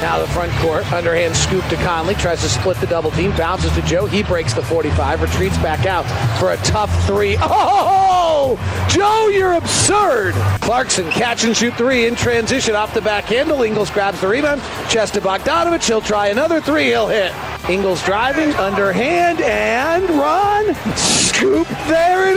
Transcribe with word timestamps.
Now 0.00 0.18
the 0.18 0.28
front 0.28 0.52
court, 0.54 0.90
underhand 0.92 1.34
scoop 1.34 1.64
to 1.68 1.76
Conley, 1.76 2.14
tries 2.14 2.42
to 2.42 2.48
split 2.48 2.76
the 2.78 2.86
double 2.86 3.10
team, 3.12 3.30
bounces 3.36 3.72
to 3.74 3.82
Joe. 3.82 4.06
He 4.06 4.22
breaks 4.22 4.52
the 4.52 4.62
45, 4.62 5.22
retreats 5.22 5.56
back 5.58 5.86
out 5.86 6.04
for 6.38 6.52
a 6.52 6.56
tough 6.58 6.90
three. 7.06 7.36
Oh, 8.36 8.56
Joe, 8.90 9.28
you're 9.28 9.52
absurd. 9.52 10.34
Clarkson 10.60 11.08
catch 11.10 11.44
and 11.44 11.56
shoot 11.56 11.74
three 11.74 12.06
in 12.06 12.16
transition 12.16 12.74
off 12.74 12.92
the 12.92 13.00
back 13.00 13.24
handle. 13.24 13.62
Ingles 13.62 13.90
grabs 13.90 14.20
the 14.20 14.26
rebound. 14.26 14.60
Chest 14.88 15.14
to 15.14 15.20
Bogdanovich. 15.20 15.86
He'll 15.86 16.00
try 16.00 16.28
another 16.28 16.60
three. 16.60 16.86
He'll 16.86 17.06
hit. 17.06 17.32
Ingles 17.68 18.02
driving, 18.02 18.52
underhand, 18.54 19.40
and 19.40 20.08
run. 20.10 20.74
Scoop. 20.96 21.68
There 21.86 22.32
it 22.32 22.36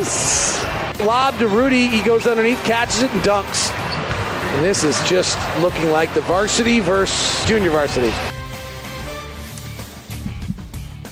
is. 0.00 0.64
Lob 1.00 1.38
to 1.38 1.46
Rudy. 1.46 1.86
He 1.86 2.02
goes 2.02 2.26
underneath, 2.26 2.62
catches 2.64 3.02
it, 3.02 3.10
and 3.12 3.22
dunks. 3.22 3.87
And 4.58 4.66
this 4.66 4.82
is 4.82 5.00
just 5.08 5.38
looking 5.60 5.88
like 5.90 6.12
the 6.14 6.20
varsity 6.22 6.80
versus 6.80 7.46
junior 7.46 7.70
varsity. 7.70 8.12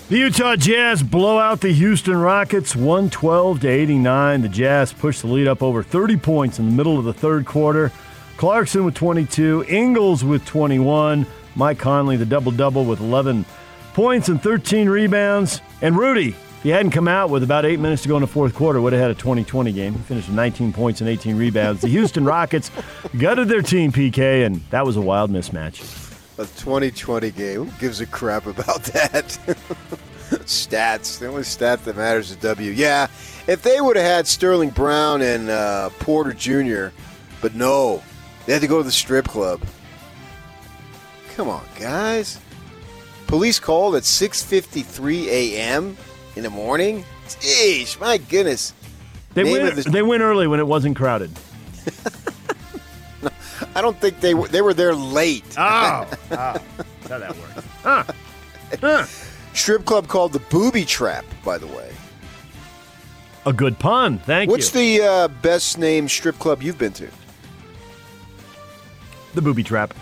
The 0.08 0.18
Utah 0.18 0.56
Jazz 0.56 1.00
blow 1.00 1.38
out 1.38 1.60
the 1.60 1.72
Houston 1.72 2.16
Rockets 2.16 2.74
112 2.74 3.60
to 3.60 3.68
89. 3.68 4.42
The 4.42 4.48
Jazz 4.48 4.92
push 4.92 5.20
the 5.20 5.28
lead 5.28 5.46
up 5.46 5.62
over 5.62 5.84
30 5.84 6.16
points 6.16 6.58
in 6.58 6.66
the 6.66 6.72
middle 6.72 6.98
of 6.98 7.04
the 7.04 7.12
third 7.12 7.46
quarter. 7.46 7.92
Clarkson 8.36 8.84
with 8.84 8.94
22, 8.94 9.66
Ingles 9.68 10.24
with 10.24 10.44
21, 10.44 11.24
Mike 11.54 11.78
Conley 11.78 12.16
the 12.16 12.26
double 12.26 12.50
double 12.50 12.84
with 12.84 12.98
11 12.98 13.44
points 13.94 14.28
and 14.28 14.42
13 14.42 14.88
rebounds, 14.88 15.60
and 15.82 15.96
Rudy 15.96 16.34
he 16.66 16.72
hadn't 16.72 16.90
come 16.90 17.06
out 17.06 17.30
with 17.30 17.44
about 17.44 17.64
eight 17.64 17.78
minutes 17.78 18.02
to 18.02 18.08
go 18.08 18.16
in 18.16 18.22
the 18.22 18.26
fourth 18.26 18.52
quarter, 18.52 18.80
would 18.80 18.92
have 18.92 19.00
had 19.00 19.12
a 19.12 19.14
2020 19.14 19.70
game. 19.70 19.92
He 19.92 20.00
finished 20.00 20.26
with 20.26 20.34
19 20.34 20.72
points 20.72 21.00
and 21.00 21.08
18 21.08 21.36
rebounds. 21.36 21.80
The 21.80 21.86
Houston 21.86 22.24
Rockets 22.34 22.72
gutted 23.16 23.46
their 23.46 23.62
team, 23.62 23.92
PK, 23.92 24.44
and 24.44 24.56
that 24.70 24.84
was 24.84 24.96
a 24.96 25.00
wild 25.00 25.30
mismatch. 25.30 25.80
A 26.38 26.42
2020 26.42 27.30
game. 27.30 27.66
Who 27.66 27.78
gives 27.78 28.00
a 28.00 28.06
crap 28.06 28.46
about 28.46 28.82
that? 28.82 29.38
Stats. 30.42 31.20
The 31.20 31.28
only 31.28 31.44
stat 31.44 31.84
that 31.84 31.96
matters 31.96 32.32
is 32.32 32.36
W. 32.38 32.72
Yeah, 32.72 33.06
if 33.46 33.62
they 33.62 33.80
would 33.80 33.94
have 33.94 34.04
had 34.04 34.26
Sterling 34.26 34.70
Brown 34.70 35.22
and 35.22 35.48
uh, 35.48 35.90
Porter 36.00 36.32
Jr., 36.32 36.88
but 37.40 37.54
no, 37.54 38.02
they 38.44 38.54
had 38.54 38.62
to 38.62 38.66
go 38.66 38.78
to 38.78 38.82
the 38.82 38.90
strip 38.90 39.28
club. 39.28 39.62
Come 41.36 41.48
on, 41.48 41.64
guys. 41.78 42.40
Police 43.28 43.60
called 43.60 43.94
at 43.94 44.02
6:53 44.02 45.26
a.m 45.26 45.96
in 46.36 46.42
the 46.42 46.50
morning. 46.50 47.04
Jeez, 47.28 47.98
my 47.98 48.18
goodness. 48.18 48.72
They 49.34 49.44
went. 49.44 49.74
The... 49.74 49.90
They 49.90 50.02
went 50.02 50.22
early 50.22 50.46
when 50.46 50.60
it 50.60 50.66
wasn't 50.66 50.96
crowded. 50.96 51.30
no, 53.22 53.30
I 53.74 53.80
don't 53.80 54.00
think 54.00 54.20
they 54.20 54.34
were. 54.34 54.48
They 54.48 54.62
were 54.62 54.74
there 54.74 54.94
late. 54.94 55.44
Oh, 55.58 56.08
oh. 56.30 56.34
how 57.08 57.18
that 57.18 57.36
works. 57.36 57.66
Huh. 57.82 58.04
Huh. 58.80 59.06
Strip 59.52 59.84
club 59.84 60.08
called 60.08 60.32
the 60.32 60.38
Booby 60.38 60.84
Trap, 60.84 61.24
by 61.44 61.58
the 61.58 61.66
way. 61.66 61.92
A 63.46 63.52
good 63.52 63.78
pun. 63.78 64.18
Thank 64.18 64.50
What's 64.50 64.74
you. 64.74 64.80
What's 64.80 65.00
the 65.00 65.02
uh, 65.02 65.28
best 65.28 65.78
named 65.78 66.10
strip 66.10 66.38
club 66.38 66.62
you've 66.62 66.78
been 66.78 66.92
to? 66.94 67.08
The 69.34 69.42
Booby 69.42 69.62
Trap. 69.62 69.94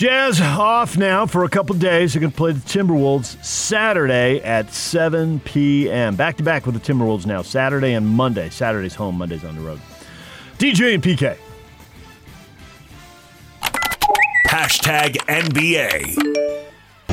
Jazz 0.00 0.40
off 0.40 0.96
now 0.96 1.26
for 1.26 1.44
a 1.44 1.48
couple 1.50 1.76
days. 1.76 2.14
They're 2.14 2.20
going 2.20 2.32
to 2.32 2.36
play 2.38 2.52
the 2.52 2.60
Timberwolves 2.60 3.44
Saturday 3.44 4.40
at 4.40 4.72
7 4.72 5.40
p.m. 5.40 6.16
Back 6.16 6.38
to 6.38 6.42
back 6.42 6.64
with 6.64 6.74
the 6.74 6.80
Timberwolves 6.80 7.26
now, 7.26 7.42
Saturday 7.42 7.92
and 7.92 8.06
Monday. 8.08 8.48
Saturday's 8.48 8.94
home, 8.94 9.18
Monday's 9.18 9.44
on 9.44 9.56
the 9.56 9.60
road. 9.60 9.78
DJ 10.56 10.94
and 10.94 11.02
PK. 11.02 11.36
Hashtag 14.46 15.16
NBA. 15.26 16.59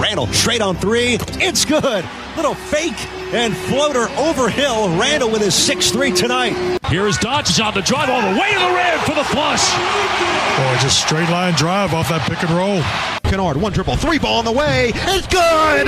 Randle 0.08 0.28
straight 0.28 0.62
on 0.62 0.78
three. 0.78 1.18
It's 1.32 1.66
good. 1.66 2.06
Little 2.38 2.54
fake 2.54 2.96
and 3.34 3.54
floater 3.54 4.08
over 4.12 4.48
Hill. 4.48 4.98
Randle 4.98 5.30
with 5.30 5.42
his 5.42 5.54
6 5.54 5.92
3 5.92 6.14
tonight. 6.14 6.80
Here's 6.86 7.18
Dodges 7.18 7.60
on 7.60 7.74
the 7.74 7.82
drive 7.82 8.10
all 8.10 8.22
the 8.22 8.40
way 8.40 8.54
to 8.54 8.58
the 8.58 8.74
rim 8.74 9.00
for 9.00 9.16
the 9.16 9.26
flush. 9.26 9.70
Boy, 9.70 10.82
just 10.82 11.02
straight 11.06 11.30
line 11.30 11.56
drive 11.56 11.94
off 11.94 12.08
that 12.08 12.22
pick 12.22 12.42
and 12.42 12.52
roll. 12.52 13.17
Kennard, 13.28 13.58
three 14.00 14.20
ball 14.20 14.40
on 14.40 14.46
the 14.46 14.52
way. 14.52 14.92
It's 14.96 15.28
good! 15.28 15.88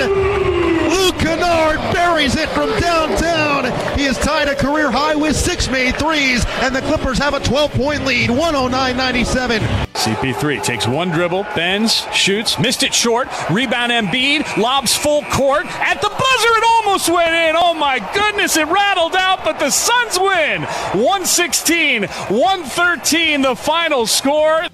Luke 0.89 1.17
Kennard 1.19 1.77
buries 1.93 2.35
it 2.35 2.49
from 2.49 2.69
downtown. 2.79 3.65
He 3.97 4.05
is 4.05 4.17
tied 4.17 4.47
a 4.47 4.55
career 4.55 4.91
high 4.91 5.15
with 5.15 5.35
six 5.35 5.69
made 5.69 5.95
threes, 5.97 6.43
and 6.61 6.75
the 6.75 6.81
Clippers 6.81 7.17
have 7.19 7.33
a 7.33 7.39
12 7.39 7.71
point 7.71 8.05
lead, 8.05 8.29
109 8.29 8.97
97. 8.97 9.61
CP3 9.93 10.63
takes 10.63 10.87
one 10.87 11.09
dribble, 11.09 11.43
bends, 11.55 12.05
shoots, 12.13 12.57
missed 12.57 12.83
it 12.83 12.93
short, 12.93 13.27
rebound 13.49 13.91
Embiid, 13.91 14.57
lobs 14.57 14.95
full 14.95 15.23
court. 15.23 15.65
At 15.65 16.01
the 16.01 16.09
buzzer, 16.09 16.57
it 16.57 16.63
almost 16.63 17.09
went 17.09 17.33
in. 17.33 17.55
Oh 17.57 17.73
my 17.73 17.99
goodness, 18.13 18.57
it 18.57 18.67
rattled 18.67 19.15
out, 19.15 19.43
but 19.43 19.59
the 19.59 19.69
Suns 19.69 20.19
win. 20.19 20.63
116, 20.63 22.03
113, 22.03 23.41
the 23.41 23.55
final 23.55 24.07
score. 24.07 24.67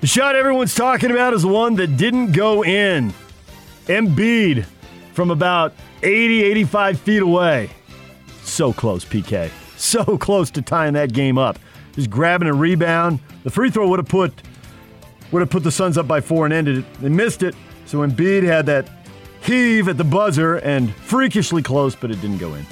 The 0.00 0.06
shot 0.06 0.34
everyone's 0.34 0.74
talking 0.74 1.10
about 1.10 1.34
is 1.34 1.42
the 1.42 1.48
one 1.48 1.74
that 1.74 1.98
didn't 1.98 2.32
go 2.32 2.64
in. 2.64 3.12
Embiid 3.84 4.64
from 5.12 5.30
about 5.30 5.74
80, 6.02 6.42
85 6.42 7.00
feet 7.00 7.22
away. 7.22 7.70
So 8.42 8.72
close, 8.72 9.04
PK. 9.04 9.50
So 9.80 10.18
close 10.18 10.50
to 10.50 10.60
tying 10.60 10.92
that 10.92 11.14
game 11.14 11.38
up. 11.38 11.58
Just 11.94 12.10
grabbing 12.10 12.48
a 12.48 12.52
rebound. 12.52 13.18
The 13.44 13.50
free 13.50 13.70
throw 13.70 13.88
would 13.88 13.98
have 13.98 14.08
put 14.08 14.30
would 15.32 15.40
have 15.40 15.48
put 15.48 15.62
the 15.62 15.70
Suns 15.70 15.96
up 15.96 16.06
by 16.06 16.20
four 16.20 16.44
and 16.44 16.52
ended 16.52 16.76
it. 16.78 16.94
They 17.00 17.08
missed 17.08 17.42
it. 17.42 17.54
So 17.86 18.06
Embiid 18.06 18.42
had 18.42 18.66
that 18.66 18.90
heave 19.42 19.88
at 19.88 19.96
the 19.96 20.04
buzzer 20.04 20.56
and 20.56 20.94
freakishly 20.96 21.62
close, 21.62 21.96
but 21.96 22.10
it 22.10 22.20
didn't 22.20 22.36
go 22.36 22.52
in. 22.52 22.66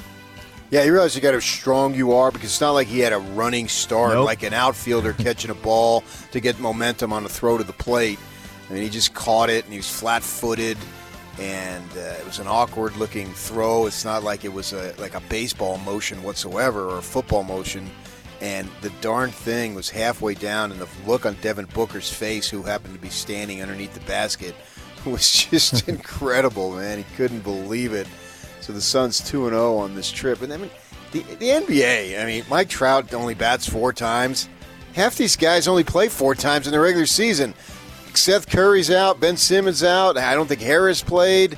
Yeah, 0.71 0.83
you 0.83 0.93
realize 0.93 1.15
you 1.15 1.21
got 1.21 1.33
how 1.33 1.39
strong 1.39 1.95
you 1.95 2.11
are 2.13 2.29
because 2.31 2.51
it's 2.51 2.61
not 2.61 2.71
like 2.71 2.85
he 2.85 2.99
had 2.99 3.11
a 3.11 3.17
running 3.17 3.67
start 3.67 4.13
nope. 4.13 4.25
like 4.27 4.43
an 4.43 4.53
outfielder 4.53 5.13
catching 5.17 5.49
a 5.49 5.55
ball 5.55 6.03
to 6.31 6.39
get 6.39 6.59
momentum 6.59 7.11
on 7.11 7.23
the 7.23 7.29
throw 7.29 7.57
to 7.57 7.63
the 7.63 7.73
plate. 7.73 8.19
I 8.69 8.73
mean, 8.73 8.83
he 8.83 8.89
just 8.89 9.15
caught 9.15 9.49
it 9.49 9.63
and 9.63 9.73
he 9.73 9.79
was 9.79 9.89
flat 9.89 10.21
footed, 10.21 10.77
and 11.39 11.89
uh, 11.97 12.19
it 12.19 12.25
was 12.25 12.37
an 12.37 12.45
awkward 12.47 12.95
looking 12.97 13.33
throw. 13.33 13.87
It's 13.87 14.05
not 14.05 14.23
like 14.23 14.45
it 14.45 14.53
was 14.53 14.73
a 14.73 14.93
like 14.99 15.15
a 15.15 15.21
baseball 15.21 15.79
motion 15.79 16.21
whatsoever 16.21 16.87
or 16.87 16.99
a 16.99 17.01
football 17.01 17.43
motion. 17.43 17.89
And 18.39 18.69
the 18.81 18.91
darn 19.01 19.31
thing 19.31 19.73
was 19.73 19.89
halfway 19.89 20.35
down, 20.35 20.71
and 20.71 20.79
the 20.79 20.87
look 21.05 21.25
on 21.25 21.33
Devin 21.41 21.65
Booker's 21.73 22.09
face, 22.09 22.47
who 22.47 22.61
happened 22.61 22.93
to 22.93 22.99
be 22.99 23.09
standing 23.09 23.61
underneath 23.61 23.93
the 23.95 23.99
basket, 24.01 24.55
was 25.05 25.31
just 25.31 25.89
incredible, 25.89 26.75
man. 26.75 26.99
He 26.99 27.05
couldn't 27.15 27.41
believe 27.41 27.91
it. 27.93 28.07
So 28.69 28.73
the 28.73 28.81
Suns 28.81 29.19
2 29.21 29.49
0 29.49 29.77
on 29.77 29.95
this 29.95 30.11
trip. 30.11 30.43
And 30.43 30.53
I 30.53 30.57
mean, 30.57 30.69
the, 31.11 31.23
the 31.23 31.47
NBA, 31.47 32.21
I 32.21 32.25
mean, 32.27 32.43
Mike 32.51 32.69
Trout 32.69 33.11
only 33.15 33.33
bats 33.33 33.67
four 33.67 33.91
times. 33.91 34.47
Half 34.93 35.15
these 35.15 35.35
guys 35.35 35.67
only 35.67 35.83
play 35.83 36.07
four 36.07 36.35
times 36.35 36.67
in 36.67 36.71
the 36.71 36.79
regular 36.79 37.07
season. 37.07 37.55
Seth 38.13 38.47
Curry's 38.47 38.91
out, 38.91 39.19
Ben 39.19 39.37
Simmons 39.37 39.83
out. 39.83 40.19
I 40.19 40.35
don't 40.35 40.45
think 40.45 40.61
Harris 40.61 41.01
played. 41.01 41.57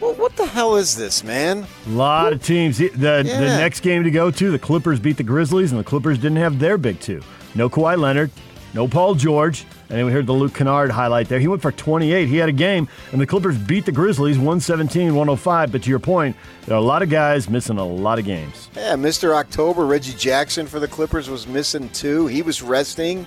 Well, 0.00 0.14
what 0.14 0.36
the 0.36 0.46
hell 0.46 0.76
is 0.76 0.96
this, 0.96 1.22
man? 1.22 1.66
A 1.86 1.90
lot 1.90 2.32
of 2.32 2.42
teams. 2.42 2.78
The, 2.78 2.88
the, 2.88 3.24
yeah. 3.26 3.40
the 3.40 3.46
next 3.46 3.80
game 3.80 4.02
to 4.04 4.10
go 4.10 4.30
to, 4.30 4.50
the 4.50 4.58
Clippers 4.58 4.98
beat 4.98 5.18
the 5.18 5.24
Grizzlies, 5.24 5.72
and 5.72 5.78
the 5.78 5.84
Clippers 5.84 6.16
didn't 6.16 6.38
have 6.38 6.58
their 6.58 6.78
big 6.78 6.98
two. 6.98 7.20
No 7.56 7.68
Kawhi 7.68 7.98
Leonard, 7.98 8.30
no 8.72 8.88
Paul 8.88 9.16
George. 9.16 9.66
And 9.88 9.98
then 9.98 10.04
we 10.04 10.12
heard 10.12 10.26
the 10.26 10.34
Luke 10.34 10.54
Kennard 10.54 10.90
highlight 10.90 11.28
there. 11.28 11.38
He 11.38 11.48
went 11.48 11.62
for 11.62 11.72
28. 11.72 12.28
He 12.28 12.36
had 12.36 12.48
a 12.48 12.52
game, 12.52 12.88
and 13.12 13.20
the 13.20 13.26
Clippers 13.26 13.56
beat 13.56 13.86
the 13.86 13.92
Grizzlies 13.92 14.36
117 14.36 15.14
105. 15.14 15.72
But 15.72 15.82
to 15.82 15.90
your 15.90 15.98
point, 15.98 16.36
there 16.66 16.74
are 16.74 16.78
a 16.78 16.82
lot 16.82 17.02
of 17.02 17.08
guys 17.08 17.48
missing 17.48 17.78
a 17.78 17.86
lot 17.86 18.18
of 18.18 18.26
games. 18.26 18.68
Yeah, 18.76 18.94
Mr. 18.96 19.34
October, 19.34 19.86
Reggie 19.86 20.12
Jackson 20.12 20.66
for 20.66 20.78
the 20.78 20.88
Clippers 20.88 21.30
was 21.30 21.46
missing 21.46 21.88
too. 21.90 22.26
He 22.26 22.42
was 22.42 22.60
resting. 22.60 23.26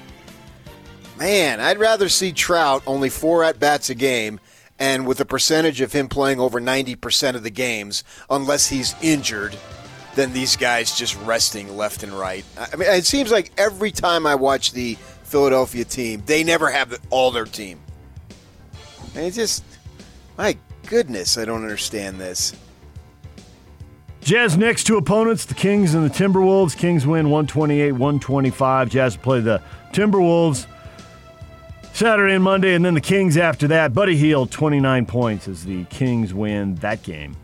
Man, 1.18 1.60
I'd 1.60 1.80
rather 1.80 2.10
see 2.10 2.32
Trout 2.32 2.84
only 2.86 3.10
four 3.10 3.44
at 3.44 3.60
bats 3.60 3.90
a 3.90 3.96
game 3.96 4.40
and 4.80 5.06
with 5.06 5.20
a 5.20 5.26
percentage 5.26 5.80
of 5.82 5.94
him 5.94 6.10
playing 6.10 6.40
over 6.40 6.60
90% 6.60 7.36
of 7.36 7.44
the 7.44 7.52
games, 7.52 8.04
unless 8.32 8.68
he's 8.68 8.96
injured, 9.04 9.56
than 10.16 10.34
these 10.34 10.56
guys 10.56 10.98
just 10.98 11.16
resting 11.22 11.78
left 11.78 12.02
and 12.02 12.12
right. 12.12 12.44
I 12.58 12.76
mean, 12.76 12.90
it 12.90 13.06
seems 13.06 13.32
like 13.32 13.52
every 13.58 13.92
time 13.92 14.26
I 14.26 14.34
watch 14.34 14.72
the 14.72 14.98
Philadelphia 15.32 15.86
team. 15.86 16.22
They 16.26 16.44
never 16.44 16.70
have 16.70 17.00
all 17.10 17.32
their 17.32 17.46
team. 17.46 17.80
And 19.16 19.26
it's 19.26 19.36
just 19.36 19.64
My 20.38 20.58
goodness, 20.88 21.38
I 21.38 21.46
don't 21.46 21.64
understand 21.64 22.20
this. 22.20 22.54
Jazz 24.22 24.56
next 24.56 24.84
two 24.84 24.98
opponents, 24.98 25.46
the 25.46 25.56
Kings 25.56 25.96
and 25.96 26.08
the 26.08 26.14
Timberwolves. 26.14 26.78
Kings 26.78 27.08
win 27.08 27.30
128 27.30 27.94
125. 27.94 28.90
Jazz 28.90 29.18
play 29.18 29.40
the 29.40 29.64
Timberwolves 29.94 30.68
Saturday 31.94 32.36
and 32.36 32.44
Monday, 32.44 32.76
and 32.76 32.86
then 32.86 32.94
the 32.94 33.02
Kings 33.02 33.38
after 33.38 33.68
that. 33.70 33.94
Buddy 33.94 34.16
Hield, 34.16 34.52
29 34.52 35.06
points 35.06 35.48
as 35.48 35.66
the 35.66 35.86
Kings 35.86 36.34
win 36.34 36.76
that 36.76 37.04
game. 37.04 37.36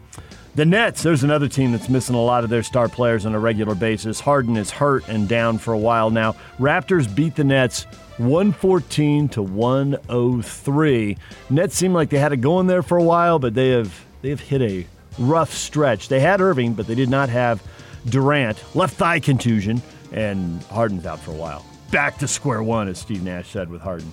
The 0.57 0.65
Nets, 0.65 1.03
there's 1.03 1.23
another 1.23 1.47
team 1.47 1.71
that's 1.71 1.87
missing 1.87 2.15
a 2.15 2.19
lot 2.19 2.43
of 2.43 2.49
their 2.49 2.63
star 2.63 2.89
players 2.89 3.27
on 3.27 3.35
a 3.35 3.39
regular 3.39 3.75
basis. 3.75 4.19
Harden 4.19 4.57
is 4.57 4.71
hurt 4.71 5.07
and 5.07 5.29
down 5.29 5.59
for 5.59 5.71
a 5.71 5.77
while 5.77 6.09
now. 6.09 6.35
Raptors 6.57 7.13
beat 7.13 7.35
the 7.35 7.43
Nets 7.43 7.83
114 8.17 9.29
to 9.29 9.43
103. 9.43 11.17
Nets 11.51 11.75
seem 11.75 11.93
like 11.93 12.09
they 12.09 12.17
had 12.17 12.33
it 12.33 12.37
going 12.37 12.65
there 12.65 12.81
for 12.81 12.97
a 12.97 13.03
while, 13.03 13.37
but 13.37 13.53
they 13.53 13.69
have 13.69 14.03
they 14.23 14.31
have 14.31 14.39
hit 14.39 14.63
a 14.63 14.87
rough 15.19 15.53
stretch. 15.53 16.07
They 16.07 16.21
had 16.21 16.41
Irving, 16.41 16.73
but 16.73 16.87
they 16.87 16.95
did 16.95 17.11
not 17.11 17.29
have 17.29 17.61
Durant. 18.09 18.63
Left 18.75 18.95
thigh 18.95 19.19
contusion, 19.19 19.79
and 20.11 20.63
Harden's 20.63 21.05
out 21.05 21.19
for 21.19 21.29
a 21.29 21.35
while. 21.35 21.63
Back 21.91 22.17
to 22.17 22.27
square 22.27 22.63
one, 22.63 22.87
as 22.87 22.97
Steve 22.97 23.21
Nash 23.21 23.51
said 23.51 23.69
with 23.69 23.81
Harden. 23.81 24.11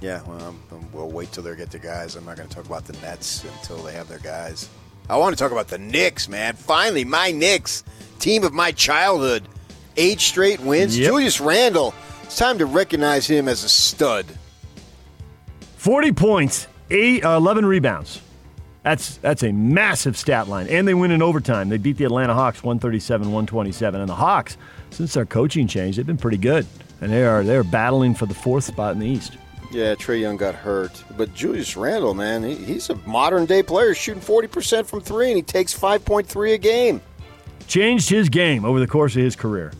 Yeah, 0.00 0.22
well, 0.26 0.56
um, 0.72 0.88
we'll 0.94 1.10
wait 1.10 1.32
till 1.32 1.42
they 1.42 1.54
get 1.54 1.70
their 1.70 1.82
guys. 1.82 2.16
I'm 2.16 2.24
not 2.24 2.38
going 2.38 2.48
to 2.48 2.54
talk 2.54 2.64
about 2.64 2.86
the 2.86 2.94
Nets 3.02 3.44
until 3.44 3.82
they 3.82 3.92
have 3.92 4.08
their 4.08 4.20
guys. 4.20 4.70
I 5.08 5.16
want 5.16 5.36
to 5.36 5.42
talk 5.42 5.52
about 5.52 5.68
the 5.68 5.78
Knicks, 5.78 6.28
man. 6.28 6.54
Finally, 6.54 7.04
my 7.04 7.30
Knicks, 7.30 7.84
team 8.18 8.44
of 8.44 8.52
my 8.52 8.72
childhood. 8.72 9.48
Eight 9.96 10.20
straight 10.20 10.60
wins. 10.60 10.96
Yep. 10.98 11.06
Julius 11.08 11.40
Randle. 11.40 11.94
It's 12.22 12.36
time 12.36 12.58
to 12.58 12.66
recognize 12.66 13.26
him 13.26 13.48
as 13.48 13.64
a 13.64 13.68
stud. 13.68 14.26
40 15.76 16.12
points, 16.12 16.66
eight, 16.90 17.24
uh, 17.24 17.36
11 17.36 17.64
rebounds. 17.66 18.20
That's 18.82 19.16
that's 19.18 19.42
a 19.42 19.52
massive 19.52 20.16
stat 20.16 20.48
line. 20.48 20.66
And 20.68 20.86
they 20.86 20.94
win 20.94 21.10
in 21.10 21.20
overtime. 21.20 21.68
They 21.68 21.78
beat 21.78 21.96
the 21.96 22.04
Atlanta 22.04 22.32
Hawks 22.34 22.60
137-127. 22.60 23.94
And 23.94 24.08
the 24.08 24.14
Hawks, 24.14 24.56
since 24.90 25.14
their 25.14 25.26
coaching 25.26 25.66
change, 25.66 25.96
they've 25.96 26.06
been 26.06 26.16
pretty 26.16 26.38
good. 26.38 26.66
And 27.00 27.12
they 27.12 27.24
are 27.24 27.42
they're 27.42 27.64
battling 27.64 28.14
for 28.14 28.26
the 28.26 28.34
fourth 28.34 28.64
spot 28.64 28.92
in 28.92 29.00
the 29.00 29.06
East. 29.06 29.36
Yeah, 29.70 29.94
Trae 29.94 30.20
Young 30.20 30.36
got 30.36 30.54
hurt. 30.54 31.04
But 31.16 31.34
Julius 31.34 31.76
Randle, 31.76 32.14
man, 32.14 32.42
he, 32.42 32.54
he's 32.54 32.88
a 32.88 32.94
modern 33.06 33.44
day 33.44 33.62
player 33.62 33.94
shooting 33.94 34.22
40% 34.22 34.86
from 34.86 35.00
three, 35.00 35.28
and 35.28 35.36
he 35.36 35.42
takes 35.42 35.78
5.3 35.78 36.54
a 36.54 36.58
game. 36.58 37.02
Changed 37.66 38.08
his 38.08 38.30
game 38.30 38.64
over 38.64 38.80
the 38.80 38.86
course 38.86 39.14
of 39.14 39.22
his 39.22 39.36
career. 39.36 39.72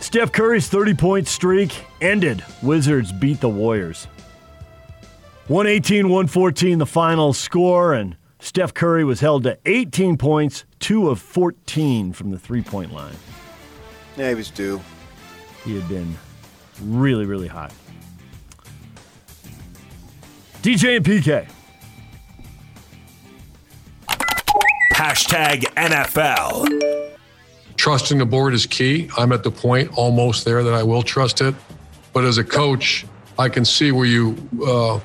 Steph 0.00 0.32
Curry's 0.32 0.68
30 0.68 0.94
point 0.94 1.28
streak 1.28 1.72
ended. 2.00 2.44
Wizards 2.62 3.12
beat 3.12 3.40
the 3.40 3.48
Warriors. 3.48 4.06
118 5.46 6.08
114, 6.08 6.78
the 6.78 6.86
final 6.86 7.32
score, 7.32 7.92
and 7.92 8.16
Steph 8.40 8.72
Curry 8.72 9.04
was 9.04 9.20
held 9.20 9.42
to 9.44 9.58
18 9.66 10.16
points, 10.16 10.64
2 10.80 11.08
of 11.08 11.20
14 11.20 12.12
from 12.12 12.30
the 12.30 12.38
three 12.38 12.62
point 12.62 12.92
line. 12.92 13.16
Yeah, 14.16 14.28
he 14.28 14.34
was 14.34 14.50
due. 14.50 14.80
He 15.64 15.74
had 15.74 15.88
been 15.88 16.16
really, 16.82 17.26
really 17.26 17.48
hot. 17.48 17.72
DJ 20.62 20.96
and 20.96 21.04
PK. 21.04 21.48
Hashtag 24.92 25.62
NFL. 25.76 27.16
Trusting 27.76 28.18
the 28.18 28.26
board 28.26 28.52
is 28.52 28.66
key. 28.66 29.08
I'm 29.16 29.32
at 29.32 29.42
the 29.42 29.50
point 29.50 29.90
almost 29.96 30.44
there 30.44 30.62
that 30.62 30.74
I 30.74 30.82
will 30.82 31.02
trust 31.02 31.40
it. 31.40 31.54
But 32.12 32.24
as 32.24 32.36
a 32.36 32.44
coach, 32.44 33.06
I 33.38 33.48
can 33.48 33.64
see 33.64 33.92
where 33.92 34.04
you, 34.04 34.36
uh, 34.66 35.00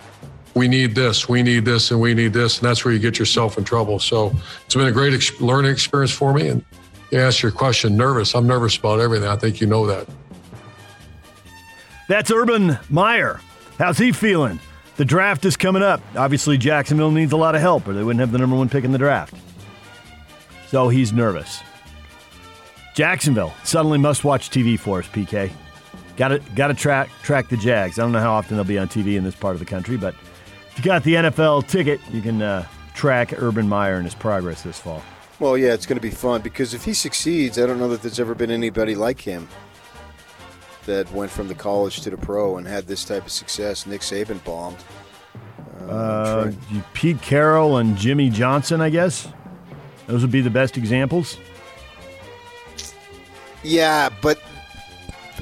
we 0.56 0.68
need 0.68 0.96
this, 0.96 1.30
we 1.30 1.42
need 1.42 1.64
this, 1.64 1.92
and 1.92 2.02
we 2.02 2.14
need 2.14 2.34
this. 2.34 2.58
And 2.58 2.68
that's 2.68 2.84
where 2.84 2.94
you 2.94 3.00
get 3.00 3.18
yourself 3.18 3.58
in 3.58 3.64
trouble. 3.64 4.00
So 4.00 4.34
it's 4.66 4.76
been 4.76 4.88
a 4.88 4.92
great 4.92 5.14
ex- 5.14 5.40
learning 5.40 5.72
experience 5.72 6.12
for 6.12 6.34
me. 6.34 6.50
And 6.50 6.66
you 7.12 7.20
ask 7.20 7.42
your 7.42 7.52
question, 7.54 7.96
nervous. 7.96 8.36
I'm 8.36 8.48
nervous 8.48 8.76
about 8.76 9.00
everything. 9.00 9.30
I 9.30 9.38
think 9.38 9.62
you 9.62 9.68
know 9.68 9.86
that. 9.88 10.08
That's 12.08 12.30
Urban 12.30 12.78
Meyer. 12.90 13.42
How's 13.80 13.98
he 13.98 14.12
feeling? 14.12 14.60
The 14.98 15.06
draft 15.06 15.44
is 15.44 15.58
coming 15.58 15.82
up. 15.82 16.02
Obviously, 16.16 16.58
Jacksonville 16.58 17.12
needs 17.12 17.32
a 17.32 17.38
lot 17.38 17.56
of 17.56 17.62
help, 17.62 17.88
or 17.88 17.94
they 17.94 18.04
wouldn't 18.04 18.20
have 18.20 18.32
the 18.32 18.38
number 18.38 18.56
one 18.56 18.70
pick 18.70 18.84
in 18.84 18.92
the 18.92 18.98
draft. 18.98 19.34
So 20.68 20.88
he's 20.88 21.12
nervous. 21.12 21.62
Jacksonville 22.94 23.54
suddenly 23.64 23.98
must-watch 23.98 24.52
TV 24.52 24.80
for 24.80 25.00
us. 25.00 25.08
PK, 25.08 25.52
got 26.16 26.30
to 26.30 26.40
got 26.56 26.68
to 26.68 26.74
track 26.74 27.10
track 27.24 27.50
the 27.50 27.58
Jags. 27.58 28.00
I 28.00 28.04
don't 28.04 28.12
know 28.12 28.22
how 28.22 28.34
often 28.34 28.56
they'll 28.56 28.64
be 28.64 28.78
on 28.78 28.88
TV 28.88 29.18
in 29.18 29.24
this 29.24 29.36
part 29.36 29.56
of 29.56 29.60
the 29.60 29.66
country, 29.66 29.98
but 29.98 30.14
if 30.70 30.78
you 30.78 30.84
got 30.84 31.04
the 31.04 31.16
NFL 31.16 31.68
ticket, 31.68 32.00
you 32.12 32.22
can 32.22 32.42
uh, 32.42 32.66
track 32.94 33.34
Urban 33.42 33.68
Meyer 33.68 33.96
and 33.96 34.06
his 34.06 34.16
progress 34.16 34.62
this 34.62 34.80
fall. 34.80 35.02
Well, 35.40 35.58
yeah, 35.58 35.74
it's 35.74 35.86
going 35.86 35.98
to 35.98 36.02
be 36.02 36.12
fun 36.12 36.42
because 36.42 36.74
if 36.74 36.86
he 36.86 36.94
succeeds, 36.94 37.60
I 37.60 37.66
don't 37.66 37.80
know 37.80 37.90
that 37.90 38.02
there's 38.02 38.20
ever 38.22 38.36
been 38.36 38.52
anybody 38.52 38.96
like 38.96 39.20
him 39.20 39.50
that 40.86 41.12
went 41.12 41.32
from 41.32 41.48
the 41.48 41.56
college 41.56 42.02
to 42.02 42.10
the 42.10 42.18
pro 42.18 42.58
and 42.58 42.68
had 42.68 42.88
this 42.88 43.06
type 43.06 43.26
of 43.26 43.32
success. 43.32 43.86
Nick 43.86 44.02
Saban 44.02 44.44
bombed. 44.44 44.78
Uh, 45.82 45.92
uh, 45.92 46.52
Pete 46.94 47.22
Carroll 47.22 47.78
and 47.78 47.96
Jimmy 47.98 48.30
Johnson, 48.30 48.82
I 48.82 48.90
guess. 48.90 49.28
Those 50.08 50.22
would 50.22 50.32
be 50.32 50.42
the 50.42 50.50
best 50.50 50.78
examples. 50.78 51.38
Yeah, 53.64 54.10
but 54.22 54.40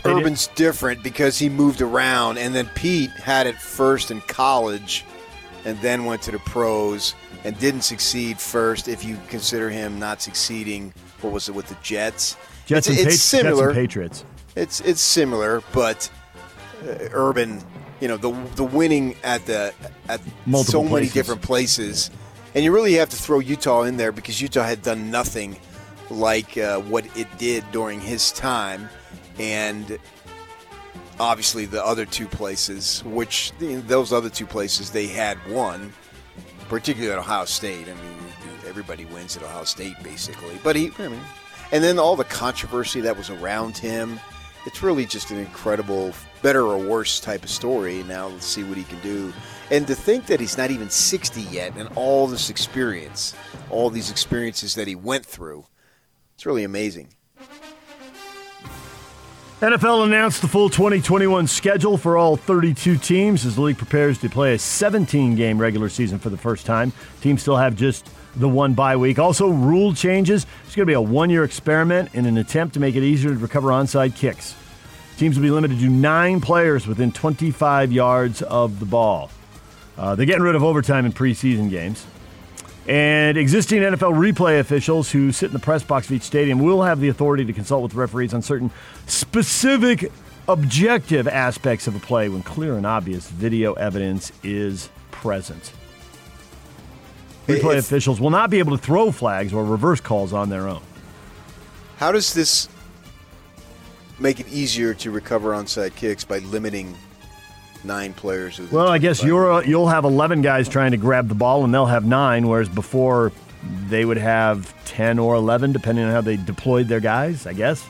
they 0.04 0.10
Urban's 0.10 0.48
did. 0.48 0.56
different 0.56 1.04
because 1.04 1.38
he 1.38 1.50
moved 1.50 1.82
around, 1.82 2.38
and 2.38 2.56
then 2.56 2.70
Pete 2.74 3.12
had 3.12 3.48
it 3.48 3.56
first 3.58 4.12
in 4.12 4.22
college, 4.22 5.06
and 5.66 5.78
then 5.80 6.06
went 6.06 6.22
to 6.24 6.32
the 6.32 6.40
pros 6.40 7.16
and 7.44 7.58
didn't 7.60 7.82
succeed 7.82 8.40
first. 8.40 8.88
If 8.88 9.04
you 9.04 9.18
consider 9.28 9.70
him 9.70 10.00
not 10.00 10.22
succeeding, 10.22 10.94
what 11.22 11.34
was 11.34 11.50
it 11.50 11.56
with 11.56 11.68
the 11.68 11.78
Jets? 11.82 12.38
Jets, 12.66 12.88
it's, 12.88 13.00
and, 13.00 13.08
it's 13.08 13.22
similar. 13.22 13.68
Jets 13.68 13.78
and 13.78 13.88
Patriots. 13.88 14.26
It's 14.56 14.82
it's 14.82 15.02
similar, 15.02 15.64
but 15.74 16.10
uh, 16.84 17.10
Urban, 17.12 17.64
you 18.00 18.08
know, 18.08 18.18
the 18.18 18.32
the 18.56 18.64
winning 18.64 19.16
at 19.24 19.46
the 19.46 19.74
at 20.08 20.22
Multiple 20.46 20.64
so 20.72 20.84
many 20.84 20.92
places. 20.92 21.14
different 21.14 21.42
places, 21.42 22.12
and 22.54 22.64
you 22.64 22.72
really 22.72 22.94
have 22.94 23.10
to 23.10 23.16
throw 23.16 23.40
Utah 23.40 23.84
in 23.84 23.98
there 23.98 24.12
because 24.12 24.42
Utah 24.42 24.64
had 24.64 24.82
done 24.82 25.10
nothing 25.10 25.58
like 26.10 26.58
uh, 26.58 26.80
what 26.82 27.06
it 27.18 27.28
did 27.38 27.64
during 27.72 28.00
his 28.00 28.32
time, 28.32 28.90
and 29.40 29.98
obviously 31.20 31.66
the 31.66 31.84
other 31.84 32.06
two 32.06 32.28
places, 32.28 33.04
which 33.06 33.52
those 33.60 34.14
other 34.14 34.30
two 34.30 34.46
places 34.46 34.92
they 34.92 35.08
had 35.08 35.38
won, 35.50 35.92
particularly 36.70 37.12
at 37.12 37.18
Ohio 37.20 37.46
State. 37.46 37.88
I 37.88 37.94
mean, 37.94 38.18
everybody 38.68 39.06
wins 39.06 39.36
at 39.36 39.42
Ohio 39.42 39.64
State 39.64 39.96
basically, 40.04 40.60
but 40.64 40.76
he, 40.76 40.92
I 41.00 41.08
mean, 41.08 41.22
and 41.72 41.84
then 41.84 41.98
all 41.98 42.16
the 42.16 42.24
controversy 42.24 43.02
that 43.02 43.18
was 43.18 43.32
around 43.32 43.78
him 43.78 44.20
it's 44.66 44.82
really 44.82 45.06
just 45.06 45.32
an 45.32 45.38
incredible, 45.38 46.14
better 46.42 46.62
or 46.62 46.78
worse 46.78 47.20
type 47.20 47.44
of 47.44 47.50
story. 47.50 48.04
Now 48.04 48.28
let's 48.28 48.46
see 48.46 48.64
what 48.64 48.78
he 48.78 48.84
can 48.84 49.00
do. 49.02 49.34
And 49.72 49.86
to 49.88 49.96
think 49.96 50.26
that 50.28 50.40
he's 50.40 50.58
not 50.58 50.72
even 50.72 50.90
60 50.90 51.42
yet 51.42 51.76
and 51.76 51.90
all 51.96 52.28
this 52.28 52.50
experience, 52.50 53.34
all 53.70 53.90
these 53.90 54.10
experiences 54.10 54.76
that 54.76 54.88
he 54.88 54.96
went 54.96 55.26
through, 55.26 55.66
it's 56.36 56.46
really 56.46 56.64
amazing. 56.64 57.10
NFL 59.60 60.04
announced 60.04 60.42
the 60.42 60.48
full 60.50 60.70
2021 60.70 61.48
schedule 61.48 61.98
for 61.98 62.18
all 62.18 62.36
32 62.36 62.98
teams 62.98 63.46
as 63.46 63.56
the 63.56 63.62
league 63.62 63.78
prepares 63.78 64.18
to 64.18 64.30
play 64.30 64.56
a 64.56 64.60
17 64.60 65.36
game 65.36 65.58
regular 65.58 65.88
season 65.88 66.20
for 66.20 66.30
the 66.30 66.38
first 66.38 66.66
time. 66.66 66.92
Teams 67.22 67.42
still 67.42 67.56
have 67.56 67.74
just 67.74 68.10
the 68.36 68.50
one 68.50 68.74
bye 68.74 68.96
week. 68.96 69.20
Also, 69.20 69.48
rule 69.48 69.94
changes. 69.94 70.46
It's 70.66 70.76
going 70.76 70.86
to 70.86 70.90
be 70.90 70.94
a 70.94 71.02
one 71.02 71.30
year 71.30 71.44
experiment 71.44 72.14
in 72.14 72.26
an 72.26 72.38
attempt 72.38 72.74
to 72.76 72.80
make 72.80 72.96
it 72.96 73.04
easier 73.04 73.32
to 73.32 73.38
recover 73.38 73.70
onside 73.70 74.16
kicks. 74.16 74.56
Teams 75.18 75.36
will 75.36 75.44
be 75.44 75.52
limited 75.52 75.80
to 75.80 75.90
nine 75.90 76.42
players 76.42 76.88
within 76.88 77.12
25 77.12 77.92
yards 77.92 78.42
of 78.42 78.80
the 78.80 78.86
ball. 78.86 79.30
Uh, 79.98 80.16
they're 80.16 80.26
getting 80.26 80.44
rid 80.44 80.56
of 80.56 80.64
overtime 80.64 81.06
in 81.06 81.14
preseason 81.14 81.70
games. 81.70 82.06
And 82.88 83.38
existing 83.38 83.82
NFL 83.82 84.14
replay 84.14 84.60
officials 84.60 85.12
who 85.12 85.32
sit 85.32 85.48
in 85.48 85.54
the 85.54 85.60
press 85.60 85.84
box 85.84 86.08
of 86.08 86.14
each 86.14 86.24
stadium 86.24 86.60
will 86.60 86.82
have 86.82 87.00
the 87.00 87.08
authority 87.08 87.46
to 87.46 87.54
consult 87.54 87.84
with 87.84 87.94
referees 87.94 88.34
on 88.34 88.42
certain 88.42 88.72
specific 89.08 90.12
objective 90.50 91.28
aspects 91.28 91.88
of 91.88 91.96
a 91.96 92.00
play 92.00 92.28
when 92.28 92.44
clear 92.44 92.76
and 92.76 92.86
obvious 92.86 93.30
video 93.30 93.74
evidence 93.74 94.34
is 94.44 94.90
present. 95.12 95.72
Replay 97.48 97.78
officials 97.78 98.22
will 98.22 98.30
not 98.30 98.50
be 98.50 98.60
able 98.60 98.78
to 98.78 98.82
throw 98.82 99.12
flags 99.12 99.54
or 99.54 99.66
reverse 99.66 100.00
calls 100.00 100.32
on 100.32 100.50
their 100.50 100.68
own. 100.68 100.82
How 101.98 102.12
does 102.12 102.34
this 102.34 102.70
make 104.20 104.40
it 104.40 104.48
easier 104.48 104.94
to 104.94 105.12
recover 105.12 105.52
onside 105.52 105.96
kicks 105.96 106.24
by 106.24 106.40
limiting 106.40 106.96
nine 107.84 108.14
players? 108.14 108.60
Well, 108.72 108.88
I 108.88 108.98
guess 108.98 109.24
you're 109.24 109.52
uh, 109.52 109.62
you'll 109.62 109.90
have 109.90 110.06
11 110.06 110.42
guys 110.42 110.70
trying 110.70 110.92
to 110.92 110.98
grab 110.98 111.28
the 111.28 111.36
ball, 111.36 111.64
and 111.64 111.74
they'll 111.74 111.86
have 111.86 112.06
nine, 112.06 112.48
whereas 112.48 112.70
before 112.70 113.32
they 113.88 114.06
would 114.06 114.18
have 114.18 114.74
10 114.86 115.20
or 115.20 115.36
11, 115.36 115.72
depending 115.72 116.06
on 116.06 116.12
how 116.12 116.22
they 116.22 116.38
deployed 116.38 116.88
their 116.88 117.00
guys. 117.00 117.46
I 117.46 117.54
guess. 117.54 117.86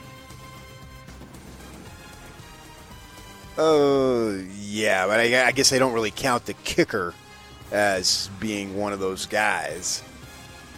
Uh, 3.57 4.33
yeah, 4.57 5.05
but 5.05 5.19
I, 5.19 5.45
I 5.45 5.51
guess 5.51 5.69
they 5.69 5.77
don't 5.77 5.93
really 5.93 6.09
count 6.09 6.47
the 6.47 6.55
kicker 6.55 7.13
as 7.73 8.29
being 8.39 8.77
one 8.77 8.93
of 8.93 8.99
those 8.99 9.25
guys. 9.25 10.01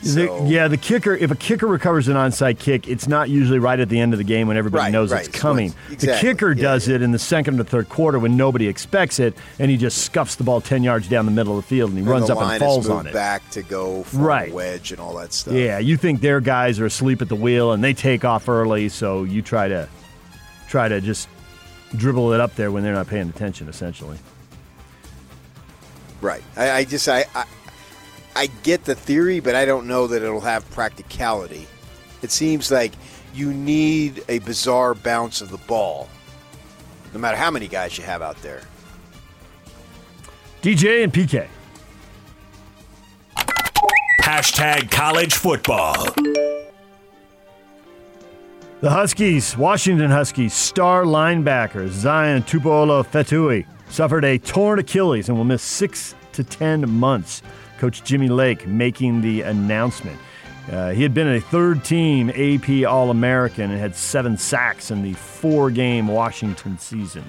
The, 0.03 0.43
yeah, 0.45 0.67
the 0.67 0.77
kicker. 0.77 1.15
If 1.15 1.31
a 1.31 1.35
kicker 1.35 1.65
recovers 1.65 2.07
an 2.09 2.15
onside 2.15 2.59
kick, 2.59 2.87
it's 2.87 3.07
not 3.07 3.27
usually 3.29 3.57
right 3.57 3.79
at 3.79 3.89
the 3.89 3.99
end 3.99 4.13
of 4.13 4.17
the 4.19 4.23
game 4.23 4.47
when 4.47 4.55
everybody 4.55 4.83
Right, 4.83 4.91
knows 4.91 5.11
right. 5.11 5.25
it's 5.27 5.35
coming. 5.39 5.73
It's- 5.89 6.01
The 6.01 6.17
kicker 6.21 6.51
Yeah, 6.51 6.61
does 6.61 6.87
yeah. 6.87 6.95
it 6.95 7.01
in 7.01 7.11
the 7.11 7.17
second 7.17 7.59
or 7.59 7.63
third 7.63 7.89
quarter 7.89 8.19
when 8.19 8.37
nobody 8.37 8.67
expects 8.67 9.19
it, 9.19 9.35
and 9.57 9.71
he 9.71 9.77
just 9.77 9.99
scuffs 9.99 10.35
the 10.35 10.43
ball 10.43 10.61
ten 10.61 10.83
yards 10.83 11.07
down 11.07 11.25
the 11.25 11.31
middle 11.31 11.57
of 11.57 11.63
the 11.63 11.67
field 11.67 11.89
and 11.89 11.97
he 11.97 12.01
And 12.03 12.11
runs 12.11 12.29
up 12.29 12.39
and 12.39 12.59
falls 12.59 12.87
on 12.87 13.07
it. 13.07 13.13
back 13.13 13.49
to 13.51 13.63
go 13.63 14.03
for 14.03 14.17
Right. 14.17 14.53
wedge 14.53 14.91
and 14.91 14.99
all 14.99 15.15
that 15.15 15.33
stuff. 15.33 15.55
Yeah, 15.55 15.79
you 15.79 15.97
think 15.97 16.21
their 16.21 16.39
guys 16.41 16.79
are 16.79 16.85
asleep 16.85 17.21
at 17.23 17.29
the 17.29 17.35
wheel 17.35 17.71
and 17.71 17.83
they 17.83 17.93
take 17.93 18.23
off 18.23 18.47
early, 18.47 18.89
so 18.89 19.23
you 19.23 19.41
try 19.41 19.67
to 19.69 19.87
try 20.69 20.87
to 20.87 21.01
just 21.01 21.29
dribble 21.95 22.33
it 22.33 22.41
up 22.41 22.55
there 22.55 22.69
when 22.69 22.83
they're 22.83 22.93
not 22.93 23.07
paying 23.07 23.29
attention. 23.29 23.69
Essentially, 23.69 24.17
Right. 26.25 26.41
I, 26.57 26.71
I 26.71 26.85
just 26.85 27.07
I, 27.07 27.25
I 27.35 27.45
I 28.35 28.47
get 28.63 28.83
the 28.83 28.95
theory, 28.95 29.39
but 29.39 29.53
I 29.53 29.63
don't 29.65 29.85
know 29.85 30.07
that 30.07 30.23
it'll 30.23 30.41
have 30.41 30.67
practicality. 30.71 31.67
It 32.23 32.31
seems 32.31 32.71
like 32.71 32.93
you 33.35 33.53
need 33.53 34.23
a 34.27 34.39
bizarre 34.39 34.95
bounce 34.95 35.41
of 35.41 35.51
the 35.51 35.59
ball, 35.59 36.09
no 37.13 37.19
matter 37.19 37.37
how 37.37 37.51
many 37.51 37.67
guys 37.67 37.95
you 37.99 38.03
have 38.05 38.23
out 38.23 38.41
there. 38.41 38.63
DJ 40.63 41.03
and 41.03 41.13
PK. 41.13 41.47
Hashtag 44.23 44.89
college 44.89 45.35
football. 45.35 46.07
The 48.81 48.89
Huskies, 48.89 49.55
Washington 49.55 50.09
Huskies 50.09 50.55
star 50.55 51.03
linebacker 51.03 51.87
Zion 51.87 52.41
Tupuola 52.41 53.05
Fetui 53.05 53.67
suffered 53.89 54.25
a 54.25 54.37
torn 54.37 54.79
Achilles 54.79 55.29
and 55.29 55.37
will 55.37 55.45
miss 55.45 55.61
six 55.61 56.15
to 56.33 56.43
ten 56.43 56.89
months. 56.89 57.41
Coach 57.77 58.03
Jimmy 58.03 58.29
Lake 58.29 58.67
making 58.67 59.21
the 59.21 59.41
announcement. 59.41 60.19
Uh, 60.71 60.91
he 60.91 61.03
had 61.03 61.13
been 61.13 61.27
a 61.27 61.39
third 61.39 61.83
team 61.83 62.29
AP 62.31 62.87
All 62.87 63.11
American 63.11 63.69
and 63.69 63.79
had 63.79 63.95
seven 63.95 64.37
sacks 64.37 64.89
in 64.89 65.03
the 65.03 65.13
four 65.13 65.69
game 65.69 66.07
Washington 66.07 66.77
season. 66.79 67.25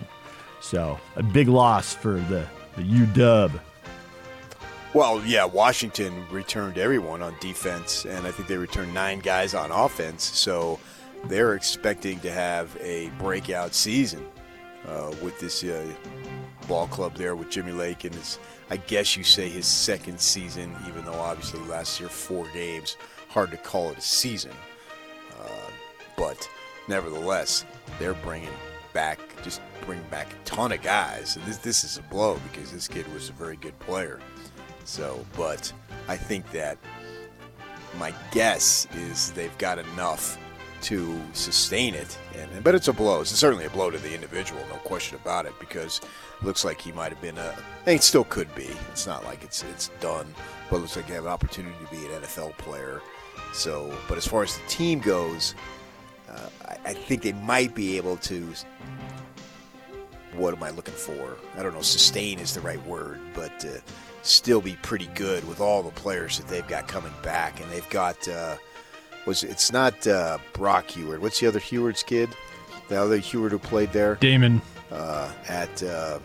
So, 0.61 0.99
a 1.17 1.23
big 1.23 1.49
loss 1.49 1.95
for 1.95 2.15
the, 2.15 2.47
the 2.77 2.83
UW. 2.83 3.61
Well, 4.95 5.23
yeah, 5.27 5.45
Washington 5.45 6.25
returned 6.31 6.79
everyone 6.79 7.21
on 7.21 7.35
defense, 7.39 8.07
and 8.07 8.27
I 8.27 8.31
think 8.31 8.49
they 8.49 8.57
returned 8.57 8.95
nine 8.95 9.19
guys 9.19 9.55
on 9.55 9.71
offense. 9.71 10.25
So 10.25 10.81
they're 11.27 11.55
expecting 11.55 12.19
to 12.21 12.33
have 12.33 12.75
a 12.81 13.11
breakout 13.19 13.75
season 13.75 14.27
uh, 14.89 15.13
with 15.23 15.39
this 15.39 15.63
uh, 15.63 15.87
ball 16.69 16.87
club 16.89 17.15
there 17.15 17.37
with 17.37 17.51
Jimmy 17.51 17.73
Lake 17.73 18.05
and 18.05 18.15
his, 18.15 18.39
I 18.71 18.77
guess 18.77 19.17
you 19.17 19.25
say 19.25 19.49
his 19.49 19.67
second 19.67 20.21
season, 20.21 20.75
even 20.89 21.05
though 21.05 21.15
obviously 21.15 21.61
last 21.61 22.01
year 22.01 22.09
four 22.09 22.47
games, 22.53 22.97
hard 23.29 23.51
to 23.51 23.57
call 23.57 23.91
it 23.91 23.99
a 23.99 24.03
season. 24.03 24.53
Uh, 25.41 25.71
but 26.17 26.49
nevertheless, 26.89 27.65
they're 27.99 28.15
bringing 28.15 28.51
back 28.93 29.19
just 29.43 29.61
bring 29.85 30.03
back 30.11 30.33
a 30.33 30.45
ton 30.45 30.73
of 30.73 30.81
guys. 30.83 31.37
And 31.37 31.45
this 31.45 31.59
this 31.59 31.85
is 31.85 31.99
a 31.99 32.03
blow 32.03 32.41
because 32.51 32.73
this 32.73 32.89
kid 32.89 33.13
was 33.13 33.29
a 33.29 33.33
very 33.33 33.57
good 33.57 33.79
player. 33.79 34.21
So, 34.85 35.25
but 35.37 35.73
I 36.09 36.17
think 36.17 36.51
that 36.53 36.79
my 37.99 38.15
guess 38.33 38.87
is 38.95 39.33
they've 39.33 39.57
got 39.59 39.79
enough 39.79 40.39
to 40.87 41.21
sustain 41.33 41.95
it. 41.95 42.17
And 42.37 42.63
but 42.63 42.77
it's 42.77 42.87
a 42.87 42.93
blow. 42.93 43.21
It's 43.21 43.31
certainly 43.31 43.65
a 43.65 43.71
blow 43.71 43.91
to 43.91 43.99
the 43.99 44.15
individual, 44.15 44.61
no 44.71 44.77
question 44.77 45.19
about 45.21 45.45
it, 45.45 45.53
because 45.59 46.01
it 46.41 46.45
looks 46.47 46.65
like 46.65 46.81
he 46.81 46.93
might 46.93 47.11
have 47.11 47.21
been 47.21 47.39
a. 47.39 47.57
It 47.87 48.05
still 48.05 48.23
could 48.23 48.53
be. 48.55 48.69
It's 48.93 49.07
not 49.07 49.25
like 49.25 49.43
it's 49.43 49.65
it's 49.65 49.89
done, 50.01 50.33
but 50.71 50.77
it 50.77 50.81
looks 50.81 50.95
like 50.95 51.09
you 51.09 51.15
have 51.15 51.25
an 51.25 51.31
opportunity 51.31 51.75
to 51.85 51.91
be 51.91 52.07
an 52.07 52.23
NFL 52.23 52.57
player. 52.59 53.03
So, 53.53 53.93
but 54.09 54.17
as 54.17 54.29
far 54.29 54.45
as 54.45 54.57
the 54.57 54.67
team 54.69 55.01
goes, 55.01 55.57
uh, 56.31 56.49
I, 56.65 56.77
I 56.91 56.95
think 56.95 57.23
they 57.23 57.33
might 57.33 57.75
be 57.75 57.97
able 57.97 58.17
to. 58.19 58.53
What 60.35 60.55
am 60.55 60.63
I 60.63 60.71
looking 60.71 60.95
for? 60.95 61.37
I 61.57 61.63
don't 61.65 61.75
know. 61.75 61.83
Sustain 61.83 62.39
is 62.39 62.55
the 62.55 62.61
right 62.61 62.85
word, 62.87 63.19
but 63.35 63.65
uh, 63.65 63.79
still 64.23 64.61
be 64.61 64.77
pretty 64.83 65.09
good 65.15 65.47
with 65.49 65.61
all 65.61 65.83
the 65.83 65.91
players 65.91 66.39
that 66.39 66.47
they've 66.47 66.67
got 66.69 66.87
coming 66.87 67.15
back, 67.25 67.61
and 67.61 67.69
they've 67.73 67.91
got. 67.91 68.29
Uh, 68.29 68.57
was 69.27 69.43
it's 69.45 69.73
not 69.73 70.07
uh, 70.07 70.39
Brock 70.53 70.89
Huard? 70.89 71.21
What's 71.21 71.41
the 71.41 71.47
other 71.47 71.59
Huard's 71.61 72.03
kid? 72.03 72.31
The 72.89 73.01
other 73.01 73.17
Heward 73.19 73.53
who 73.53 73.59
played 73.59 73.93
there 73.93 74.15
Damon 74.17 74.63
uh, 74.93 75.31
at 75.49 75.83
uh, 75.83 76.19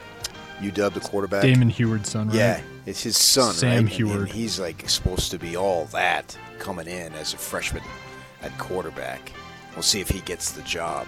UW, 0.61 0.93
the 0.93 0.99
quarterback. 0.99 1.41
Damon 1.41 1.69
Huard's 1.71 2.09
son, 2.09 2.27
right? 2.27 2.35
Yeah, 2.37 2.61
it's 2.85 3.01
his 3.01 3.17
son, 3.17 3.53
Sam 3.53 3.85
right? 3.85 3.99
And- 3.99 4.11
And 4.11 4.29
he's 4.29 4.59
like 4.59 4.87
supposed 4.89 5.31
to 5.31 5.39
be 5.39 5.55
all 5.57 5.85
that 5.85 6.37
coming 6.59 6.87
in 6.87 7.13
as 7.13 7.33
a 7.33 7.37
freshman 7.37 7.81
at 8.43 8.55
quarterback. 8.59 9.31
We'll 9.73 9.81
see 9.83 10.01
if 10.01 10.09
he 10.09 10.19
gets 10.21 10.51
the 10.51 10.61
job. 10.61 11.07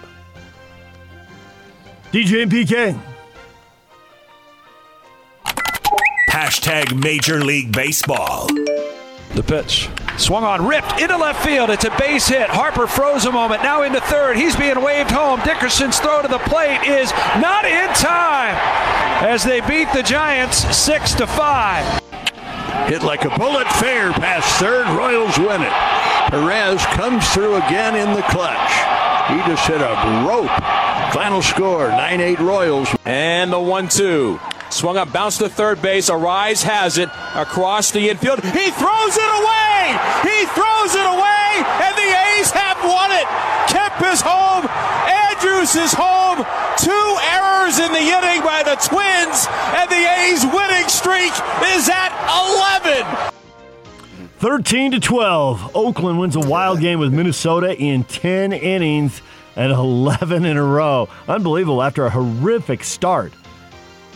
DJ 2.12 2.42
and 2.42 2.50
PK. 2.52 2.98
Hashtag 6.30 7.00
Major 7.00 7.44
League 7.44 7.70
Baseball. 7.72 8.48
The 9.34 9.42
pitch. 9.46 9.88
Swung 10.16 10.44
on, 10.44 10.66
ripped 10.66 11.00
into 11.00 11.16
left 11.16 11.44
field. 11.44 11.70
It's 11.70 11.84
a 11.84 11.90
base 11.98 12.28
hit. 12.28 12.48
Harper 12.48 12.86
froze 12.86 13.24
a 13.24 13.32
moment. 13.32 13.62
Now 13.62 13.82
into 13.82 14.00
third. 14.00 14.36
He's 14.36 14.54
being 14.54 14.80
waved 14.80 15.10
home. 15.10 15.40
Dickerson's 15.40 15.98
throw 15.98 16.22
to 16.22 16.28
the 16.28 16.38
plate 16.38 16.82
is 16.86 17.10
not 17.40 17.64
in 17.64 17.88
time 17.94 18.54
as 19.24 19.42
they 19.42 19.60
beat 19.62 19.92
the 19.92 20.02
Giants 20.02 20.76
six 20.76 21.14
to 21.14 21.26
five. 21.26 21.84
Hit 22.88 23.02
like 23.02 23.24
a 23.24 23.36
bullet, 23.38 23.66
fair 23.72 24.12
past 24.12 24.60
third. 24.60 24.86
Royals 24.96 25.36
win 25.38 25.62
it. 25.62 25.72
Perez 26.30 26.84
comes 26.86 27.28
through 27.30 27.56
again 27.56 27.96
in 27.96 28.14
the 28.14 28.22
clutch. 28.22 28.72
He 29.28 29.36
just 29.50 29.66
hit 29.66 29.80
a 29.80 30.24
rope. 30.28 30.50
Final 31.12 31.42
score 31.42 31.88
9 31.88 32.20
8 32.20 32.38
Royals. 32.38 32.88
And 33.04 33.52
the 33.52 33.60
one 33.60 33.88
two. 33.88 34.38
Swung 34.70 34.96
up, 34.96 35.12
bounced 35.12 35.38
to 35.38 35.48
third 35.48 35.82
base. 35.82 36.08
Arraez 36.08 36.62
has 36.62 36.98
it 36.98 37.08
across 37.34 37.90
the 37.90 38.10
infield. 38.10 38.42
He 38.42 38.70
throws 38.70 39.16
it 39.16 39.42
away! 39.42 39.73
He 40.24 40.46
throws 40.56 40.92
it 40.94 41.04
away! 41.04 41.44
And 41.84 41.94
the 41.96 42.10
A's 42.32 42.50
have 42.52 42.80
won 42.84 43.10
it! 43.12 43.26
Kemp 43.68 44.00
is 44.12 44.20
home. 44.20 44.64
Andrus 45.08 45.74
is 45.74 45.92
home. 45.92 46.44
Two 46.78 47.16
errors 47.34 47.78
in 47.78 47.92
the 47.92 47.98
inning 47.98 48.42
by 48.42 48.62
the 48.62 48.76
Twins. 48.76 49.46
And 49.74 49.90
the 49.90 50.04
A's 50.24 50.44
winning 50.44 50.88
streak 50.88 51.32
is 51.74 51.88
at 51.88 52.12
11. 52.92 53.30
13 54.38 54.92
to 54.92 55.00
12. 55.00 55.74
Oakland 55.74 56.18
wins 56.18 56.36
a 56.36 56.40
wild 56.40 56.80
game 56.80 56.98
with 56.98 57.12
Minnesota 57.12 57.76
in 57.76 58.04
10 58.04 58.52
innings 58.52 59.22
and 59.56 59.72
11 59.72 60.44
in 60.44 60.56
a 60.56 60.62
row. 60.62 61.08
Unbelievable 61.26 61.82
after 61.82 62.04
a 62.04 62.10
horrific 62.10 62.84
start. 62.84 63.32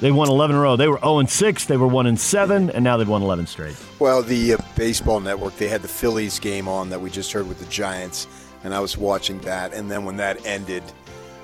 They 0.01 0.13
won 0.13 0.29
11 0.29 0.55
in 0.55 0.61
a 0.61 0.63
row. 0.63 0.77
They 0.77 0.87
were 0.87 1.01
0 1.01 1.25
6, 1.27 1.65
they 1.65 1.77
were 1.77 1.89
1 1.89 2.17
7, 2.17 2.71
and 2.71 2.85
now 2.85 2.97
they've 2.97 3.09
won 3.09 3.23
11 3.23 3.47
straight. 3.47 3.77
Well, 3.99 4.23
the 4.23 4.55
uh, 4.55 4.59
baseball 4.77 5.19
network, 5.19 5.57
they 5.57 5.67
had 5.67 5.83
the 5.83 5.89
Phillies 5.89 6.39
game 6.39 6.69
on 6.69 6.91
that 6.91 7.01
we 7.01 7.11
just 7.11 7.33
heard 7.33 7.49
with 7.49 7.59
the 7.59 7.67
Giants, 7.67 8.29
and 8.63 8.73
I 8.73 8.79
was 8.79 8.97
watching 8.97 9.41
that. 9.41 9.75
And 9.75 9.91
then 9.91 10.05
when 10.05 10.17
that 10.19 10.45
ended, 10.47 10.85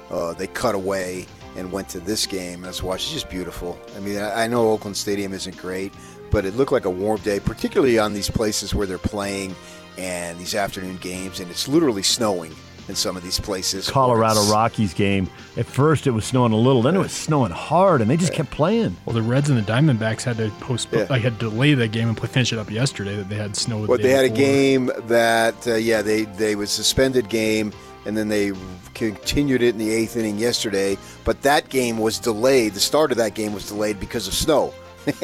uh, 0.09 0.35
they 0.35 0.47
cut 0.47 0.77
away 0.77 1.27
and 1.57 1.73
went 1.73 1.89
to 1.91 2.01
this 2.01 2.27
game. 2.27 2.59
And 2.59 2.67
I 2.67 2.69
was 2.69 2.83
watching. 2.83 3.07
It's 3.07 3.23
just 3.23 3.29
beautiful. 3.29 3.79
I 3.97 4.01
mean, 4.01 4.21
I 4.21 4.47
know 4.47 4.71
Oakland 4.71 4.97
Stadium 4.97 5.33
isn't 5.33 5.57
great, 5.57 5.93
but 6.31 6.45
it 6.45 6.55
looked 6.55 6.73
like 6.73 6.85
a 6.85 6.91
warm 6.91 7.21
day, 7.23 7.41
particularly 7.41 7.99
on 7.99 8.15
these 8.15 8.31
places 8.31 8.73
where 8.73 8.87
they're 8.87 8.99
playing 8.99 9.57
and 9.99 10.39
these 10.39 10.55
afternoon 10.55 10.97
games, 10.99 11.41
and 11.41 11.51
it's 11.51 11.67
literally 11.67 12.03
snowing 12.03 12.55
in 12.89 12.95
some 12.95 13.17
of 13.17 13.23
these 13.23 13.41
places. 13.41 13.89
Colorado 13.89 14.43
Rockies 14.51 14.93
game. 14.95 15.29
At 15.57 15.67
first, 15.67 16.07
it 16.07 16.11
was 16.11 16.25
snowing 16.25 16.53
a 16.53 16.57
little, 16.57 16.83
then 16.83 16.95
it 16.97 16.99
was 16.99 17.13
snowing 17.13 17.51
hard, 17.53 18.01
and 18.03 18.11
they 18.11 18.17
just 18.17 18.33
kept 18.35 18.51
playing. 18.51 18.97
Well, 19.07 19.15
the 19.15 19.23
Reds 19.23 19.49
and 19.51 19.59
the 19.59 19.63
Diamondbacks 19.73 20.23
had 20.23 20.37
to 20.37 20.51
postpone, 20.61 21.01
Yeah. 21.01 21.07
like 21.11 21.23
had 21.23 21.39
to 21.41 21.51
delay 21.51 21.75
that 21.75 21.93
game 21.93 22.09
and 22.09 22.17
play- 22.17 22.29
finish 22.29 22.53
it 22.53 22.59
up 22.59 22.71
yesterday. 22.71 23.17
That 23.17 23.29
they 23.29 23.37
had 23.37 23.57
snow. 23.57 23.83
the 23.83 23.87
But 23.89 24.03
they 24.03 24.11
had 24.11 24.25
a 24.25 24.29
game 24.29 24.91
that, 25.07 25.67
uh, 25.67 25.75
yeah, 25.77 26.03
they 26.03 26.25
they 26.25 26.57
was 26.57 26.71
suspended 26.71 27.29
game, 27.29 27.73
and 28.07 28.17
then 28.17 28.29
they 28.29 28.53
continued 28.93 29.63
it 29.63 29.71
in 29.71 29.79
the 29.79 29.91
eighth 29.91 30.17
inning 30.17 30.39
yesterday. 30.39 30.99
But 31.25 31.41
that 31.43 31.69
game 31.71 31.99
was 31.99 32.19
delayed. 32.19 32.75
The 32.75 32.81
start 32.81 33.11
of 33.13 33.17
that 33.17 33.35
game 33.35 33.53
was 33.55 33.67
delayed 33.69 33.99
because 33.99 34.27
of 34.29 34.35
snow. 34.35 34.75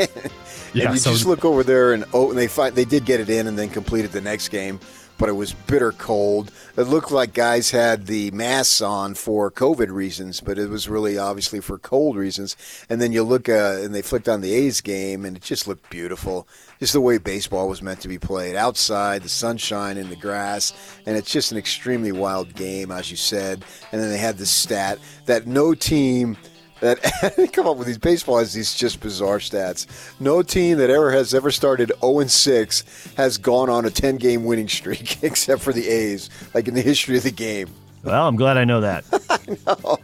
Yeah, 0.72 0.92
you 0.92 0.98
so- 0.98 1.10
just 1.10 1.26
look 1.26 1.44
over 1.44 1.64
there, 1.64 1.92
and 1.94 2.04
oh, 2.12 2.30
and 2.30 2.38
they 2.38 2.46
find 2.46 2.76
they 2.76 2.84
did 2.84 3.04
get 3.04 3.18
it 3.18 3.28
in, 3.28 3.48
and 3.48 3.58
then 3.58 3.68
completed 3.70 4.12
the 4.12 4.20
next 4.20 4.50
game. 4.50 4.78
But 5.20 5.28
it 5.28 5.34
was 5.34 5.52
bitter 5.52 5.92
cold. 5.92 6.50
It 6.78 6.84
looked 6.84 7.10
like 7.12 7.34
guys 7.34 7.70
had 7.70 8.06
the 8.06 8.30
masks 8.30 8.80
on 8.80 9.14
for 9.14 9.50
COVID 9.50 9.90
reasons, 9.90 10.40
but 10.40 10.58
it 10.58 10.70
was 10.70 10.88
really 10.88 11.18
obviously 11.18 11.60
for 11.60 11.76
cold 11.78 12.16
reasons. 12.16 12.56
And 12.88 13.02
then 13.02 13.12
you 13.12 13.22
look, 13.22 13.46
uh, 13.46 13.80
and 13.82 13.94
they 13.94 14.00
flicked 14.00 14.30
on 14.30 14.40
the 14.40 14.54
A's 14.54 14.80
game, 14.80 15.26
and 15.26 15.36
it 15.36 15.42
just 15.42 15.68
looked 15.68 15.90
beautiful. 15.90 16.48
Just 16.78 16.94
the 16.94 17.02
way 17.02 17.18
baseball 17.18 17.68
was 17.68 17.82
meant 17.82 18.00
to 18.00 18.08
be 18.08 18.18
played 18.18 18.56
outside, 18.56 19.22
the 19.22 19.28
sunshine 19.28 19.98
and 19.98 20.08
the 20.08 20.16
grass, 20.16 20.72
and 21.04 21.18
it's 21.18 21.30
just 21.30 21.52
an 21.52 21.58
extremely 21.58 22.12
wild 22.12 22.54
game, 22.54 22.90
as 22.90 23.10
you 23.10 23.18
said. 23.18 23.62
And 23.92 24.00
then 24.00 24.08
they 24.08 24.16
had 24.16 24.38
the 24.38 24.46
stat 24.46 24.98
that 25.26 25.46
no 25.46 25.74
team 25.74 26.38
that 26.80 27.34
they 27.36 27.46
come 27.48 27.66
up 27.66 27.76
with 27.76 27.86
these 27.86 27.98
baseball 27.98 28.38
has 28.38 28.52
these 28.52 28.74
just 28.74 29.00
bizarre 29.00 29.38
stats. 29.38 29.86
No 30.20 30.42
team 30.42 30.78
that 30.78 30.90
ever 30.90 31.12
has 31.12 31.34
ever 31.34 31.50
started 31.50 31.92
0 32.00 32.26
6 32.26 33.14
has 33.16 33.38
gone 33.38 33.70
on 33.70 33.84
a 33.84 33.90
10 33.90 34.16
game 34.16 34.44
winning 34.44 34.68
streak 34.68 35.22
except 35.22 35.62
for 35.62 35.72
the 35.72 35.88
A's, 35.88 36.30
like 36.54 36.68
in 36.68 36.74
the 36.74 36.82
history 36.82 37.16
of 37.16 37.22
the 37.22 37.30
game. 37.30 37.68
Well, 38.02 38.26
I'm 38.26 38.36
glad 38.36 38.56
I 38.56 38.64
know 38.64 38.80
that. 38.80 39.04
I 39.30 39.56
know. 39.66 39.98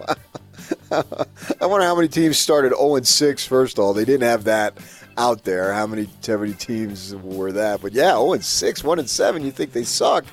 I 1.60 1.66
wonder 1.66 1.86
how 1.86 1.94
many 1.94 2.08
teams 2.08 2.38
started 2.38 2.72
0 2.76 3.00
6 3.00 3.46
first 3.46 3.78
of 3.78 3.84
all. 3.84 3.94
They 3.94 4.04
didn't 4.04 4.28
have 4.28 4.44
that 4.44 4.74
out 5.18 5.44
there. 5.44 5.72
How 5.72 5.86
many 5.86 6.08
how 6.26 6.36
many 6.38 6.52
teams 6.54 7.14
were 7.16 7.52
that? 7.52 7.80
But 7.80 7.92
yeah, 7.92 8.12
0 8.12 8.38
6, 8.38 8.84
1 8.84 8.98
and 8.98 9.08
7, 9.08 9.44
you 9.44 9.50
think 9.50 9.72
they 9.72 9.84
suck. 9.84 10.24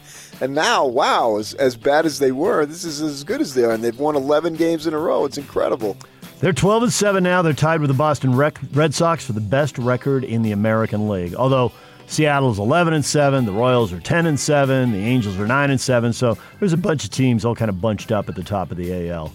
And 0.42 0.54
now, 0.54 0.86
wow, 0.86 1.38
as, 1.38 1.54
as 1.56 1.76
bad 1.76 2.06
as 2.06 2.20
they 2.20 2.32
were, 2.32 2.66
this 2.66 2.84
is 2.84 3.02
as 3.02 3.24
good 3.24 3.42
as 3.42 3.54
they 3.54 3.64
are. 3.64 3.72
And 3.72 3.84
they've 3.84 3.98
won 3.98 4.16
11 4.16 4.56
games 4.56 4.88
in 4.88 4.94
a 4.94 5.00
row. 5.00 5.26
It's 5.26 5.38
incredible. 5.38 5.96
They're 6.40 6.52
12 6.52 6.84
and 6.84 6.94
7 6.94 7.24
now. 7.24 7.42
They're 7.42 7.54
tied 7.54 7.80
with 7.80 7.88
the 7.88 7.94
Boston 7.94 8.36
Red 8.36 8.94
Sox 8.94 9.26
for 9.26 9.34
the 9.34 9.40
best 9.40 9.78
record 9.78 10.26
in 10.26 10.42
the 10.42 10.52
American 10.52 11.08
League. 11.08 11.36
Although 11.36 11.72
Seattle's 12.08 12.60
11 12.60 12.94
and 12.94 13.06
7, 13.06 13.46
the 13.46 13.54
Royals 13.54 13.94
are 13.94 14.00
10 14.00 14.26
and 14.26 14.40
7, 14.40 14.92
the 14.92 14.98
Angels 15.00 15.40
are 15.40 15.48
9 15.48 15.72
and 15.72 15.80
7. 15.80 16.12
So 16.12 16.38
there's 16.60 16.74
a 16.74 16.78
bunch 16.78 17.06
of 17.06 17.12
teams 17.12 17.46
all 17.46 17.56
kind 17.56 17.70
of 17.70 17.80
bunched 17.80 18.12
up 18.12 18.28
at 18.28 18.36
the 18.36 18.44
top 18.44 18.72
of 18.72 18.78
the 18.78 19.10
AL. 19.10 19.32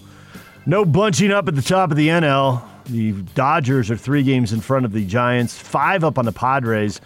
No 0.67 0.85
bunching 0.85 1.31
up 1.31 1.49
at 1.49 1.55
the 1.55 1.63
top 1.63 1.91
of 1.91 1.97
the 1.97 2.09
NL. 2.09 2.63
The 2.89 3.13
Dodgers 3.35 3.91
are 3.91 3.97
three 3.97 4.23
games 4.23 4.53
in 4.53 4.61
front 4.61 4.85
of 4.85 4.93
the 4.93 5.05
Giants, 5.05 5.57
five 5.57 6.05
up 6.05 6.19
on 6.19 6.25
the 6.25 6.33
Padres. 6.33 7.01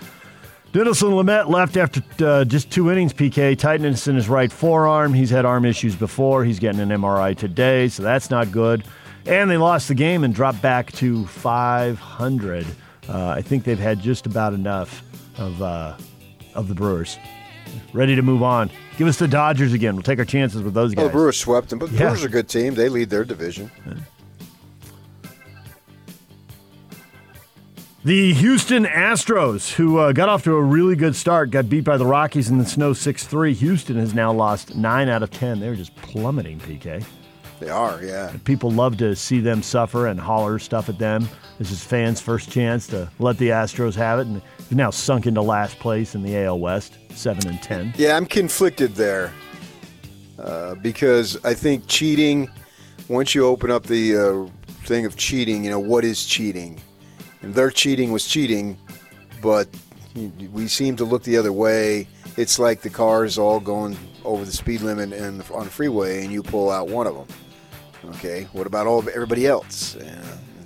Dinelson 0.73 1.11
Lamet 1.11 1.49
left 1.51 1.77
after 1.77 2.03
uh, 2.25 2.45
just 2.45 2.71
two 2.71 2.91
innings, 2.91 3.13
PK. 3.13 3.59
Tightness 3.59 4.09
in 4.09 4.17
his 4.17 4.29
right 4.29 4.51
forearm. 4.51 5.13
He's 5.13 5.29
had 5.29 5.45
arm 5.45 5.67
issues 5.67 5.95
before. 5.95 6.45
He's 6.45 6.59
getting 6.59 6.81
an 6.81 6.89
MRI 6.89 7.37
today, 7.37 7.89
so 7.89 8.03
that's 8.03 8.31
not 8.31 8.51
good. 8.51 8.85
And 9.27 9.51
they 9.51 9.59
lost 9.59 9.89
the 9.89 9.95
game 9.95 10.25
and 10.25 10.35
dropped 10.35 10.63
back 10.63 10.91
to 10.93 11.27
500. 11.27 12.67
Uh, 13.09 13.29
I 13.29 13.43
think 13.43 13.65
they've 13.65 13.79
had 13.79 14.01
just 14.01 14.25
about 14.25 14.55
enough 14.55 15.03
of, 15.37 15.61
uh, 15.61 15.97
of 16.55 16.69
the 16.69 16.75
Brewers. 16.75 17.19
Ready 17.93 18.17
to 18.17 18.23
move 18.23 18.43
on. 18.43 18.71
Give 18.97 19.09
us 19.09 19.19
the 19.19 19.29
Dodgers 19.29 19.73
again. 19.73 19.95
We'll 19.95 20.03
take 20.03 20.19
our 20.19 20.25
chances 20.25 20.63
with 20.63 20.75
those 20.75 20.95
guys. 20.95 21.05
Oh, 21.05 21.09
the 21.09 21.13
Brewers 21.13 21.37
swept 21.37 21.69
them, 21.69 21.81
but 21.81 21.91
the 21.91 21.97
yeah. 21.97 22.05
Brewers 22.05 22.25
are 22.25 22.29
a 22.29 22.31
good 22.31 22.49
team. 22.49 22.75
They 22.75 22.89
lead 22.89 23.11
their 23.11 23.25
division. 23.25 23.71
The 28.05 28.35
Houston 28.35 28.85
Astros, 28.85 29.75
who 29.75 29.99
uh, 29.99 30.11
got 30.11 30.29
off 30.29 30.43
to 30.43 30.57
a 30.57 30.61
really 30.61 30.97
good 30.97 31.15
start, 31.15 31.53
got 31.53 31.69
beat 31.69 31.85
by 31.85 31.97
the 31.97 32.05
Rockies 32.05 32.51
in 32.51 32.59
the 32.59 32.67
snow 32.67 32.95
6 32.95 33.25
3. 33.29 33.55
Houston 33.55 33.97
has 33.97 34.13
now 34.13 34.33
lost 34.33 34.75
9 34.75 35.09
out 35.09 35.23
of 35.23 35.31
10. 35.31 35.61
They're 35.61 35.77
just 35.77 35.95
plummeting, 35.95 36.59
PK. 36.59 37.05
They 37.61 37.69
are, 37.69 38.03
yeah. 38.03 38.35
People 38.43 38.73
love 38.73 38.97
to 38.97 39.15
see 39.15 39.39
them 39.39 39.63
suffer 39.63 40.09
and 40.09 40.19
holler 40.19 40.59
stuff 40.59 40.89
at 40.89 40.99
them. 40.99 41.29
This 41.61 41.71
is 41.71 41.85
fans' 41.85 42.21
first 42.21 42.51
chance 42.51 42.89
to 42.89 43.09
let 43.21 43.39
the 43.39 43.51
Astros 43.51 43.95
have 43.95 44.19
it, 44.19 44.27
and 44.27 44.43
they've 44.59 44.73
now 44.73 44.91
sunk 44.91 45.29
into 45.29 45.41
last 45.41 45.79
place 45.79 46.17
in 46.17 46.25
the 46.25 46.37
AL 46.39 46.59
West, 46.59 46.99
7 47.11 47.47
and 47.47 47.63
10. 47.63 47.95
Yeah, 47.97 48.17
I'm 48.17 48.27
conflicted 48.27 48.97
there 48.97 49.33
uh, 50.41 50.75
because 50.75 51.39
I 51.45 51.55
think 51.55 51.87
cheating, 51.87 52.51
once 53.07 53.33
you 53.33 53.47
open 53.47 53.71
up 53.71 53.85
the 53.85 54.17
uh, 54.17 54.73
thing 54.87 55.07
of 55.07 55.15
cheating, 55.15 55.63
you 55.63 55.71
know, 55.71 55.79
what 55.79 56.05
is 56.05 56.27
cheating? 56.27 56.81
And 57.43 57.55
their 57.55 57.71
cheating 57.71 58.13
was 58.13 58.27
cheating, 58.27 58.79
but 59.41 59.69
we 60.53 60.69
seem 60.69 60.97
to 60.97 61.05
look 61.05 61.23
the 61.23 61.37
other 61.37 61.53
way. 61.53 62.07
It's 62.37 62.59
like 62.59 62.81
the 62.81 62.91
cars 62.91 63.39
all 63.39 63.61
going 63.61 63.97
over 64.25 64.45
the 64.45 64.53
speed 64.53 64.81
limit 64.81 65.13
and 65.13 65.43
on 65.51 65.65
the 65.65 65.71
freeway, 65.71 66.25
and 66.25 66.33
you 66.33 66.43
pull 66.43 66.71
out 66.71 66.89
one 66.89 67.07
of 67.07 67.15
them. 67.15 67.27
Okay, 68.17 68.49
what 68.53 68.67
about 68.67 68.87
all 68.87 69.01
everybody 69.09 69.47
else? 69.47 69.97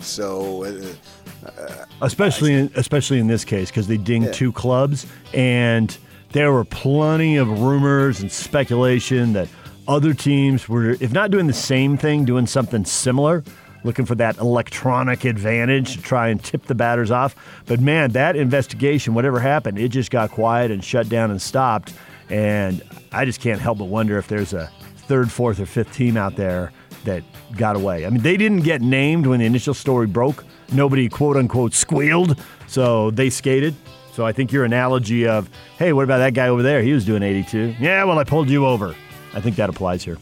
so, 0.00 0.64
uh, 0.64 1.49
uh, 1.49 1.85
especially 2.02 2.54
in, 2.54 2.71
especially 2.76 3.18
in 3.18 3.26
this 3.26 3.45
case, 3.45 3.71
because 3.71 3.87
they 3.87 3.97
dinged 3.97 4.28
yeah. 4.28 4.33
two 4.33 4.52
clubs, 4.52 5.06
and 5.35 5.97
there 6.33 6.52
were 6.52 6.64
plenty 6.64 7.37
of 7.37 7.48
rumors 7.61 8.20
and 8.20 8.31
speculation 8.31 9.33
that 9.33 9.48
other 9.88 10.14
teams 10.14 10.68
were, 10.68 10.92
if 11.01 11.12
not 11.12 11.31
doing 11.31 11.46
the 11.46 11.53
same 11.53 11.96
thing, 11.96 12.24
doing 12.24 12.46
something 12.46 12.85
similar 12.85 13.44
looking 13.87 14.05
for 14.05 14.16
that 14.16 14.37
electronic 14.38 15.25
advantage 15.25 15.96
to 15.96 16.03
try 16.03 16.29
and 16.29 16.42
tip 16.42 16.64
the 16.64 16.75
batters 16.75 17.11
off. 17.11 17.35
But 17.64 17.81
man, 17.81 18.11
that 18.11 18.37
investigation, 18.37 19.14
whatever 19.14 19.40
happened, 19.40 19.79
it 19.79 19.88
just 19.88 20.11
got 20.11 20.31
quiet 20.31 20.70
and 20.70 20.85
shut 20.85 21.09
down 21.09 21.31
and 21.31 21.40
stopped. 21.40 21.94
And 22.29 22.83
I 23.12 23.25
just 23.25 23.40
can't 23.40 23.61
help 23.61 23.79
but 23.79 23.85
wonder 23.85 24.18
if 24.18 24.29
there's 24.29 24.53
a 24.53 24.70
third, 25.07 25.31
fourth, 25.31 25.61
or 25.61 25.66
fifth 25.66 25.94
team 25.94 26.16
out 26.16 26.37
there 26.37 26.72
that 27.05 27.22
got 27.57 27.77
away. 27.77 28.05
I 28.05 28.11
mean, 28.11 28.22
they 28.22 28.37
didn't 28.37 28.61
get 28.61 28.83
named 28.83 29.27
when 29.27 29.38
the 29.38 29.46
initial 29.46 29.75
story 29.75 30.09
broke. 30.09 30.44
Nobody, 30.72 31.09
quote 31.09 31.37
unquote, 31.37 31.72
squealed. 31.72 32.38
So 32.66 33.12
they 33.12 33.31
skated. 33.31 33.75
So 34.12 34.27
I 34.27 34.33
think 34.33 34.51
your 34.51 34.64
analogy 34.64 35.29
of, 35.29 35.49
hey, 35.79 35.92
what 35.92 36.03
about 36.03 36.18
that 36.18 36.35
guy 36.35 36.49
over 36.49 36.62
there? 36.62 36.83
He 36.83 36.92
was 36.92 37.05
doing 37.05 37.22
82. 37.22 37.77
Yeah, 37.79 38.03
well, 38.05 38.18
I 38.18 38.25
pulled 38.25 38.51
you 38.51 38.66
over. 38.66 38.96
I 39.35 39.40
think 39.40 39.57
that 39.57 39.68
applies 39.68 40.03
here. 40.03 40.18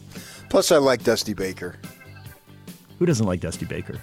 Plus, 0.49 0.71
I 0.71 0.77
like 0.77 1.03
Dusty 1.03 1.33
Baker. 1.33 1.77
Who 2.99 3.05
doesn't 3.05 3.25
like 3.25 3.39
Dusty 3.39 3.65
Baker? 3.65 3.99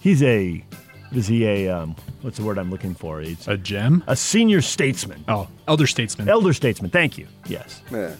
He's 0.00 0.22
a 0.22 0.64
is 1.12 1.26
he 1.26 1.46
a 1.46 1.68
um, 1.68 1.96
what's 2.22 2.38
the 2.38 2.44
word 2.44 2.58
I'm 2.58 2.70
looking 2.70 2.94
for? 2.94 3.20
He's 3.20 3.46
a 3.48 3.56
gem, 3.56 4.02
a 4.06 4.16
senior 4.16 4.60
statesman. 4.60 5.24
Oh, 5.28 5.48
elder 5.68 5.86
statesman. 5.86 6.28
Elder 6.28 6.52
statesman. 6.52 6.90
Thank 6.90 7.18
you. 7.18 7.28
Yes. 7.46 7.82
Yeah. 7.90 8.14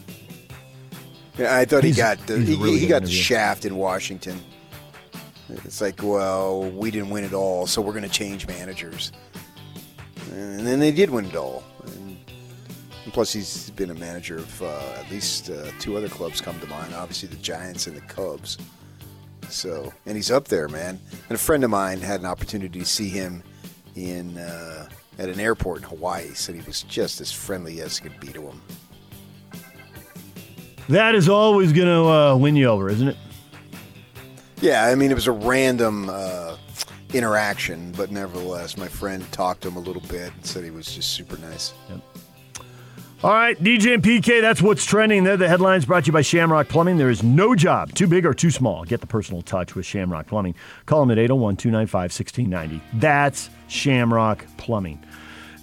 Yeah, 1.38 1.54
I 1.54 1.66
thought 1.66 1.84
he's, 1.84 1.96
he 1.96 2.02
got 2.02 2.18
the, 2.26 2.38
he, 2.38 2.54
really 2.56 2.78
he 2.78 2.86
got 2.86 3.02
the 3.02 3.10
shaft 3.10 3.66
in 3.66 3.76
Washington. 3.76 4.40
It's 5.48 5.80
like, 5.80 6.02
well, 6.02 6.62
we 6.70 6.90
didn't 6.90 7.10
win 7.10 7.24
it 7.24 7.32
all, 7.32 7.66
so 7.66 7.80
we're 7.82 7.92
going 7.92 8.04
to 8.04 8.08
change 8.08 8.46
managers. 8.48 9.12
And 10.32 10.66
then 10.66 10.80
they 10.80 10.90
did 10.90 11.10
win 11.10 11.26
it 11.26 11.36
all. 11.36 11.62
And 11.84 13.12
plus, 13.12 13.32
he's 13.32 13.70
been 13.70 13.90
a 13.90 13.94
manager 13.94 14.38
of 14.38 14.62
uh, 14.62 14.80
at 14.98 15.10
least 15.10 15.50
uh, 15.50 15.70
two 15.78 15.96
other 15.96 16.08
clubs 16.08 16.40
come 16.40 16.58
to 16.60 16.66
mind. 16.66 16.94
Obviously, 16.94 17.28
the 17.28 17.36
Giants 17.36 17.86
and 17.86 17.96
the 17.96 18.00
Cubs. 18.00 18.58
So, 19.48 19.92
and 20.06 20.16
he's 20.16 20.30
up 20.30 20.48
there, 20.48 20.68
man. 20.68 21.00
And 21.28 21.36
a 21.36 21.38
friend 21.38 21.64
of 21.64 21.70
mine 21.70 22.00
had 22.00 22.20
an 22.20 22.26
opportunity 22.26 22.78
to 22.78 22.84
see 22.86 23.08
him 23.08 23.42
in 23.94 24.36
uh, 24.38 24.88
at 25.18 25.28
an 25.28 25.40
airport 25.40 25.78
in 25.78 25.84
Hawaii. 25.84 26.34
Said 26.34 26.54
he 26.54 26.60
was 26.62 26.82
just 26.82 27.20
as 27.20 27.32
friendly 27.32 27.80
as 27.80 27.98
he 27.98 28.08
could 28.08 28.20
be 28.20 28.28
to 28.28 28.42
him. 28.42 28.60
That 30.88 31.14
is 31.14 31.28
always 31.28 31.72
going 31.72 31.88
to 31.88 32.08
uh, 32.08 32.36
win 32.36 32.54
you 32.54 32.68
over, 32.68 32.88
isn't 32.88 33.08
it? 33.08 33.16
Yeah, 34.60 34.86
I 34.86 34.94
mean, 34.94 35.10
it 35.10 35.14
was 35.14 35.26
a 35.26 35.32
random 35.32 36.08
uh, 36.08 36.56
interaction, 37.12 37.92
but 37.92 38.10
nevertheless, 38.10 38.76
my 38.76 38.88
friend 38.88 39.30
talked 39.32 39.62
to 39.62 39.68
him 39.68 39.76
a 39.76 39.80
little 39.80 40.02
bit 40.02 40.32
and 40.32 40.46
said 40.46 40.64
he 40.64 40.70
was 40.70 40.94
just 40.94 41.12
super 41.12 41.36
nice. 41.38 41.74
Yep. 41.90 42.00
All 43.24 43.32
right, 43.32 43.58
DJ 43.58 43.94
and 43.94 44.02
PK, 44.02 44.42
that's 44.42 44.60
what's 44.60 44.84
trending. 44.84 45.24
They're 45.24 45.38
the 45.38 45.48
headlines 45.48 45.86
brought 45.86 46.04
to 46.04 46.08
you 46.08 46.12
by 46.12 46.20
Shamrock 46.20 46.68
Plumbing. 46.68 46.98
There 46.98 47.08
is 47.08 47.22
no 47.22 47.54
job 47.54 47.94
too 47.94 48.06
big 48.06 48.26
or 48.26 48.34
too 48.34 48.50
small. 48.50 48.84
Get 48.84 49.00
the 49.00 49.06
personal 49.06 49.40
touch 49.40 49.74
with 49.74 49.86
Shamrock 49.86 50.26
Plumbing. 50.26 50.54
Call 50.84 51.00
them 51.00 51.10
at 51.10 51.18
801 51.18 51.56
295 51.56 52.00
1690. 52.00 52.82
That's 53.00 53.48
Shamrock 53.68 54.44
Plumbing. 54.58 55.02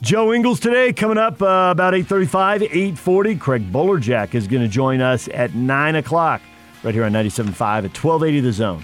Joe 0.01 0.33
Ingles 0.33 0.59
today 0.59 0.93
coming 0.93 1.19
up 1.19 1.43
uh, 1.43 1.69
about 1.71 1.93
8.35, 1.93 2.69
8.40. 2.95 3.39
Craig 3.39 3.71
Bolerjack 3.71 4.33
is 4.33 4.47
going 4.47 4.63
to 4.63 4.67
join 4.67 4.99
us 4.99 5.27
at 5.27 5.53
9 5.53 5.95
o'clock 5.95 6.41
right 6.81 6.93
here 6.93 7.03
on 7.03 7.13
97.5 7.13 7.45
at 7.51 7.83
1280 7.83 8.39
The 8.41 8.51
Zone. 8.51 8.83